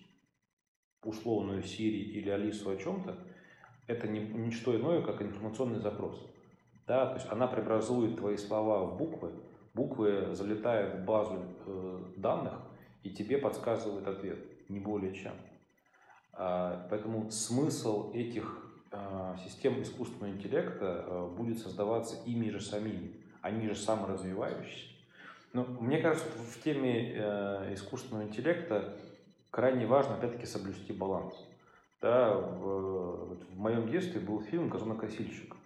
условную 1.03 1.63
Сири 1.63 1.99
или 1.99 2.29
Алису 2.29 2.71
о 2.71 2.77
чем-то, 2.77 3.17
это 3.87 4.07
не, 4.07 4.19
не 4.19 4.51
что 4.51 4.75
иное, 4.75 5.01
как 5.01 5.21
информационный 5.21 5.79
запрос. 5.79 6.19
Да, 6.87 7.07
то 7.07 7.15
есть 7.15 7.27
она 7.31 7.47
преобразует 7.47 8.17
твои 8.17 8.37
слова 8.37 8.85
в 8.85 8.97
буквы, 8.97 9.33
буквы 9.73 10.33
залетают 10.33 10.95
в 10.95 11.05
базу 11.05 11.45
э, 11.65 12.13
данных 12.17 12.53
и 13.03 13.11
тебе 13.11 13.37
подсказывает 13.37 14.07
ответ 14.07 14.50
не 14.71 14.79
более 14.79 15.13
чем. 15.13 15.33
А, 16.33 16.87
поэтому 16.89 17.29
смысл 17.29 18.11
этих 18.13 18.57
а, 18.91 19.37
систем 19.43 19.81
искусственного 19.81 20.33
интеллекта 20.33 21.05
а, 21.05 21.27
будет 21.27 21.59
создаваться 21.59 22.17
ими 22.25 22.49
же 22.49 22.61
самими. 22.61 23.11
Они 23.41 23.67
же 23.67 23.75
саморазвивающиеся. 23.75 24.91
Но 25.53 25.65
мне 25.65 25.97
кажется, 25.97 26.29
в 26.29 26.63
теме 26.63 27.13
э, 27.13 27.73
искусственного 27.73 28.23
интеллекта 28.23 28.95
крайне 29.49 29.85
важно, 29.85 30.15
опять-таки, 30.15 30.45
соблюсти 30.45 30.93
баланс. 30.93 31.33
Да, 32.01 32.33
в, 32.35 33.35
в 33.35 33.59
моем 33.59 33.89
детстве 33.89 34.21
был 34.21 34.41
фильм 34.41 34.69
«Газонокосильщик», 34.69 35.57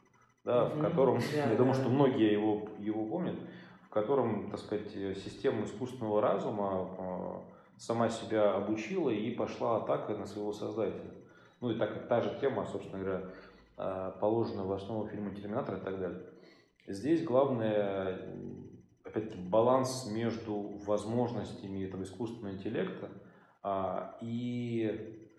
да, 0.44 0.66
в 0.66 0.82
котором, 0.82 1.18
yeah, 1.18 1.52
я 1.52 1.56
думаю, 1.56 1.76
что 1.76 1.90
многие 1.90 2.32
его, 2.32 2.68
его 2.80 3.06
помнят, 3.06 3.36
в 3.84 3.90
котором, 3.90 4.50
так 4.50 4.60
сказать, 4.60 4.90
система 4.92 5.66
искусственного 5.66 6.20
разума 6.20 7.44
сама 7.78 8.10
себя 8.10 8.54
обучила 8.54 9.10
и 9.10 9.32
пошла 9.32 9.78
атака 9.78 10.14
на 10.16 10.26
своего 10.26 10.54
создателя. 10.54 11.12
Ну 11.62 11.72
и 11.72 11.78
так 11.78 11.94
как 11.94 12.08
та 12.08 12.22
же 12.22 12.38
тема, 12.40 12.66
собственно 12.66 13.04
говоря, 13.04 13.30
а, 13.78 14.12
положена 14.12 14.64
в 14.64 14.72
основу 14.72 15.08
фильма 15.08 15.34
«Терминатор» 15.34 15.78
и 15.78 15.82
так 15.82 16.00
далее. 16.00 16.22
Здесь 16.88 17.24
главное, 17.24 18.20
опять-таки, 19.04 19.40
баланс 19.40 20.08
между 20.12 20.56
возможностями 20.86 21.84
этого 21.84 22.04
искусственного 22.04 22.54
интеллекта 22.54 23.10
а, 23.64 24.18
и 24.22 25.30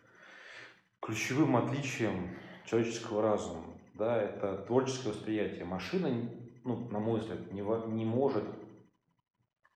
ключевым 1.01 1.57
отличием 1.57 2.37
человеческого 2.65 3.23
разума. 3.23 3.65
Да, 3.95 4.21
это 4.21 4.59
творческое 4.67 5.11
восприятие. 5.11 5.65
Машина, 5.65 6.11
ну, 6.65 6.89
на 6.91 6.99
мой 6.99 7.21
взгляд, 7.21 7.53
не, 7.53 7.63
не 7.93 8.05
может 8.05 8.45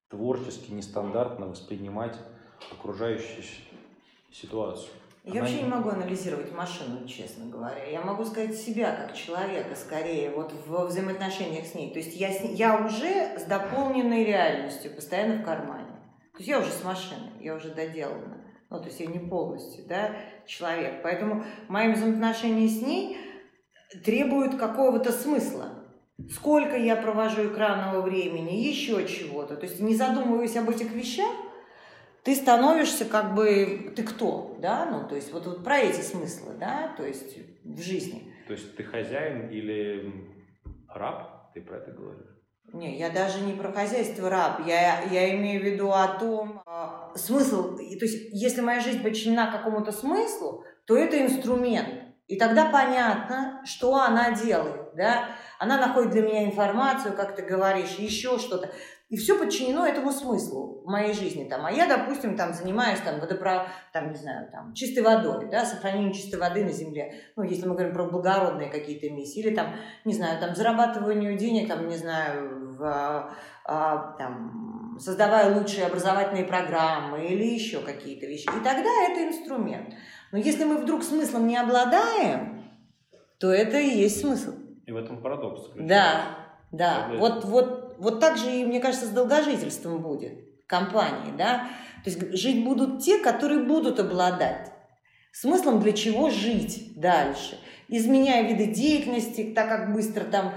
творчески, 0.09 0.73
нестандартно 0.73 1.47
воспринимать 1.47 2.19
окружающую 2.73 3.43
ситуацию. 4.33 4.91
Я 5.25 5.33
Она 5.33 5.41
вообще 5.43 5.63
не 5.63 5.69
могу 5.69 5.91
анализировать 5.91 6.53
машину, 6.53 7.07
честно 7.07 7.45
говоря. 7.47 7.85
Я 7.85 8.01
могу 8.01 8.25
сказать 8.25 8.57
себя 8.57 8.95
как 8.95 9.15
человека 9.15 9.77
скорее, 9.77 10.31
вот 10.31 10.53
в 10.67 10.87
взаимоотношениях 10.87 11.67
с 11.67 11.75
ней. 11.75 11.93
То 11.93 11.99
есть 11.99 12.17
я, 12.17 12.33
с, 12.33 12.41
я 12.43 12.79
уже 12.79 13.39
с 13.39 13.45
дополненной 13.45 14.25
реальностью, 14.25 14.95
постоянно 14.95 15.43
в 15.43 15.45
кармане. 15.45 15.93
То 16.33 16.39
есть 16.39 16.49
я 16.49 16.59
уже 16.59 16.71
с 16.71 16.83
машиной, 16.83 17.33
я 17.41 17.55
уже 17.55 17.75
доделана. 17.75 18.39
Ну, 18.71 18.79
то 18.79 18.87
есть 18.87 19.01
я 19.01 19.07
не 19.07 19.19
полностью, 19.19 19.85
да, 19.87 20.13
человек. 20.47 21.03
Поэтому 21.03 21.45
мои 21.69 21.93
взаимоотношения 21.93 22.69
с 22.69 22.81
ней 22.81 23.19
требуют 24.05 24.57
какого-то 24.57 25.13
смысла. 25.13 25.85
Сколько 26.31 26.77
я 26.77 26.97
провожу 26.97 27.47
экранного 27.49 28.01
времени, 28.01 28.57
еще 28.57 29.07
чего-то. 29.07 29.57
То 29.57 29.67
есть 29.67 29.81
не 29.81 29.95
задумываясь 29.95 30.57
об 30.57 30.71
этих 30.71 30.93
вещах, 30.93 31.31
ты 32.25 32.35
становишься 32.35 33.05
как 33.05 33.35
бы, 33.35 33.93
ты 33.97 34.03
кто, 34.03 34.57
да, 34.61 34.87
ну, 34.87 35.09
то 35.09 35.15
есть 35.15 35.33
вот, 35.33 35.47
вот 35.47 35.65
про 35.65 35.79
эти 35.79 36.01
смыслы, 36.01 36.55
да, 36.59 36.95
то 36.97 37.05
есть 37.05 37.39
в 37.65 37.81
жизни. 37.81 38.33
То 38.47 38.53
есть 38.55 38.77
ты 38.77 38.85
хозяин 38.85 39.49
или 39.49 40.13
раб, 40.89 41.53
ты 41.55 41.61
про 41.61 41.79
это 41.79 41.93
говоришь? 41.93 42.27
Не, 42.73 42.99
я 42.99 43.11
даже 43.11 43.41
не 43.41 43.53
про 43.53 43.73
хозяйство 43.73 44.31
раб, 44.31 44.67
я, 44.67 45.03
я 45.03 45.35
имею 45.37 45.61
в 45.61 45.65
виду 45.65 45.91
о 45.91 46.07
том, 46.19 46.63
э, 46.67 47.17
смысл, 47.17 47.77
то 47.77 47.83
есть 47.83 48.29
если 48.33 48.61
моя 48.61 48.81
жизнь 48.81 49.03
подчинена 49.03 49.51
какому-то 49.51 49.91
смыслу, 49.91 50.65
то 50.87 50.97
это 50.97 51.21
инструмент, 51.21 51.89
и 52.29 52.37
тогда 52.37 52.67
понятно, 52.71 53.61
что 53.65 53.97
она 53.97 54.31
делает, 54.33 54.95
да, 54.95 55.31
она 55.59 55.79
находит 55.79 56.13
для 56.13 56.23
меня 56.23 56.45
информацию, 56.45 57.17
как 57.17 57.35
ты 57.35 57.43
говоришь, 57.43 57.97
еще 57.97 58.39
что-то. 58.39 58.71
И 59.11 59.17
все 59.17 59.37
подчинено 59.37 59.85
этому 59.85 60.13
смыслу 60.13 60.83
в 60.85 60.89
моей 60.89 61.13
жизни. 61.13 61.49
Там. 61.49 61.67
А 61.67 61.73
я, 61.73 61.87
допустим, 61.87 62.37
там, 62.37 62.55
занимаюсь 62.55 63.01
там, 63.01 63.19
водопро... 63.19 63.67
там, 63.93 64.11
не 64.11 64.17
знаю, 64.17 64.49
там, 64.53 64.73
чистой 64.73 65.03
водой, 65.03 65.49
да, 65.51 65.65
сохранением 65.65 66.13
чистой 66.13 66.39
воды 66.39 66.65
на 66.65 66.71
земле. 66.71 67.15
Ну, 67.35 67.43
если 67.43 67.67
мы 67.67 67.75
говорим 67.75 67.93
про 67.93 68.05
благородные 68.05 68.71
какие-то 68.71 69.11
миссии. 69.11 69.41
Или, 69.41 69.53
там, 69.53 69.75
не 70.05 70.15
знаю, 70.15 70.41
там, 70.41 70.55
зарабатыванию 70.55 71.37
денег, 71.37 71.67
там, 71.67 71.89
не 71.89 71.97
знаю, 71.97 72.77
в, 72.79 73.35
а, 73.65 74.17
там, 74.17 74.97
создавая 75.01 75.59
лучшие 75.59 75.87
образовательные 75.87 76.45
программы 76.45 77.27
или 77.27 77.45
еще 77.45 77.81
какие-то 77.81 78.27
вещи. 78.27 78.45
И 78.45 78.65
тогда 78.65 78.91
это 79.09 79.27
инструмент. 79.27 79.93
Но 80.31 80.39
если 80.39 80.63
мы 80.63 80.77
вдруг 80.79 81.03
смыслом 81.03 81.49
не 81.49 81.57
обладаем, 81.57 82.65
то 83.41 83.51
это 83.53 83.77
и 83.77 83.89
есть 83.89 84.21
смысл. 84.21 84.53
И 84.87 84.93
в 84.93 84.97
этом 84.97 85.21
парадокс. 85.21 85.71
Да, 85.75 86.37
да. 86.71 87.11
Вот, 87.19 87.45
вот 87.45 87.90
вот 88.01 88.19
так 88.19 88.37
же 88.37 88.51
и, 88.51 88.65
мне 88.65 88.81
кажется, 88.81 89.07
с 89.07 89.11
долгожительством 89.11 90.01
будет 90.03 90.33
компании, 90.67 91.33
да. 91.37 91.69
То 92.05 92.11
есть 92.11 92.37
жить 92.37 92.65
будут 92.65 93.03
те, 93.03 93.19
которые 93.19 93.63
будут 93.63 94.01
обладать 94.01 94.73
смыслом, 95.33 95.81
для 95.81 95.93
чего 95.93 96.31
жить 96.31 96.93
дальше, 96.97 97.59
изменяя 97.89 98.49
виды 98.49 98.67
деятельности, 98.67 99.53
так 99.55 99.69
как 99.69 99.93
быстро 99.93 100.25
там 100.25 100.55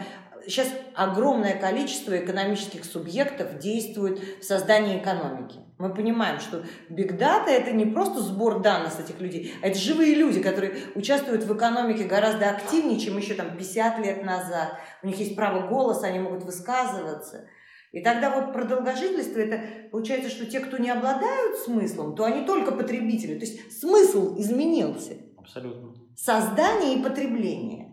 сейчас 0.47 0.67
огромное 0.95 1.60
количество 1.60 2.17
экономических 2.17 2.86
субъектов 2.86 3.60
действует 3.60 4.19
в 4.39 4.43
создании 4.43 4.97
экономики. 4.97 5.60
Мы 5.77 5.93
понимаем, 5.93 6.39
что 6.39 6.63
Big 6.89 7.17
Data– 7.17 7.47
это 7.47 7.71
не 7.71 7.86
просто 7.86 8.21
сбор 8.21 8.62
данных 8.62 8.93
с 8.93 8.99
этих 8.99 9.19
людей, 9.19 9.53
а 9.62 9.67
это 9.67 9.77
живые 9.77 10.15
люди, 10.15 10.41
которые 10.41 10.75
участвуют 10.95 11.43
в 11.43 11.56
экономике 11.56 12.06
гораздо 12.06 12.49
активнее, 12.49 12.99
чем 12.99 13.17
еще 13.17 13.34
там 13.34 13.58
50 13.58 13.99
лет 13.99 14.23
назад. 14.23 14.77
У 15.01 15.08
них 15.08 15.17
есть 15.17 15.36
право 15.36 15.67
голоса, 15.67 16.08
они 16.08 16.19
могут 16.19 16.43
высказываться. 16.43 17.47
И 17.91 18.01
тогда 18.01 18.32
вот 18.32 18.53
про 18.53 18.65
долгожительство 18.65 19.39
это 19.39 19.62
получается, 19.91 20.29
что 20.29 20.45
те, 20.45 20.60
кто 20.60 20.77
не 20.77 20.89
обладают 20.89 21.58
смыслом, 21.58 22.15
то 22.15 22.23
они 22.23 22.45
только 22.45 22.71
потребители. 22.71 23.36
То 23.36 23.45
есть 23.45 23.79
смысл 23.79 24.36
изменился. 24.39 25.13
Абсолютно. 25.38 25.93
Создание 26.15 26.95
и 26.97 27.03
потребление. 27.03 27.92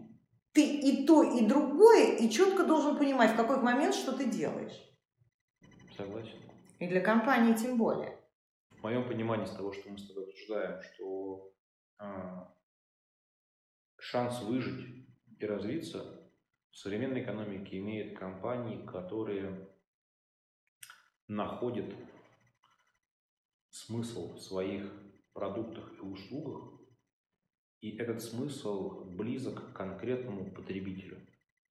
Ты 0.52 0.80
и 0.80 1.06
то, 1.06 1.22
и 1.22 1.46
другое, 1.46 2.16
и 2.16 2.28
четко 2.28 2.64
должен 2.64 2.96
понимать, 2.98 3.32
в 3.32 3.36
какой 3.36 3.60
момент 3.60 3.94
что 3.94 4.12
ты 4.12 4.28
делаешь. 4.28 4.76
Согласен. 5.96 6.38
И 6.78 6.88
для 6.88 7.00
компании 7.00 7.54
тем 7.54 7.76
более. 7.76 8.18
В 8.70 8.82
моем 8.82 9.06
понимании 9.06 9.44
с 9.44 9.52
того, 9.52 9.72
что 9.72 9.90
мы 9.90 9.98
с 9.98 10.08
тобой 10.08 10.24
обсуждаем, 10.24 10.80
что 10.82 11.52
э, 12.00 12.04
шанс 13.98 14.42
выжить 14.42 15.06
и 15.38 15.46
развиться 15.46 16.32
в 16.70 16.76
современной 16.78 17.22
экономике 17.22 17.78
имеют 17.78 18.18
компании, 18.18 18.84
которые 18.86 19.68
находят 21.28 21.94
смысл 23.68 24.34
в 24.34 24.40
своих 24.40 24.92
продуктах 25.32 25.92
и 25.98 26.00
услугах 26.00 26.79
и 27.80 27.96
этот 27.96 28.22
смысл 28.22 29.04
близок 29.04 29.72
к 29.72 29.76
конкретному 29.76 30.50
потребителю. 30.50 31.18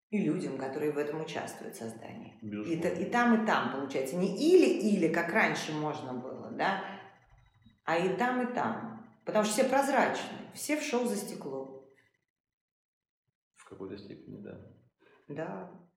И 0.10 0.18
людям, 0.24 0.58
которые 0.58 0.92
в 0.92 0.98
этом 0.98 1.22
участвуют 1.22 1.76
в 1.76 1.78
создании. 1.78 2.40
И, 2.42 2.48
Безусловно. 2.48 3.00
и 3.00 3.06
там, 3.12 3.44
и 3.44 3.46
там, 3.46 3.72
получается. 3.72 4.16
Не 4.16 4.36
или-или, 4.36 5.14
как 5.14 5.32
раньше 5.32 5.72
можно 5.72 6.14
было, 6.14 6.50
да, 6.52 6.84
а 7.86 7.98
и 7.98 8.18
там, 8.18 8.42
и 8.42 8.54
там. 8.54 9.08
Потому 9.24 9.46
что 9.46 9.54
все 9.54 9.70
прозрачны, 9.70 10.50
все 10.56 10.80
в 10.80 10.84
шоу 10.84 11.06
за 11.06 11.16
стекло. 11.16 11.88
В 13.56 13.70
какой-то 13.70 13.98
степени, 13.98 14.42
да. 14.42 14.76
Да. 15.28 15.88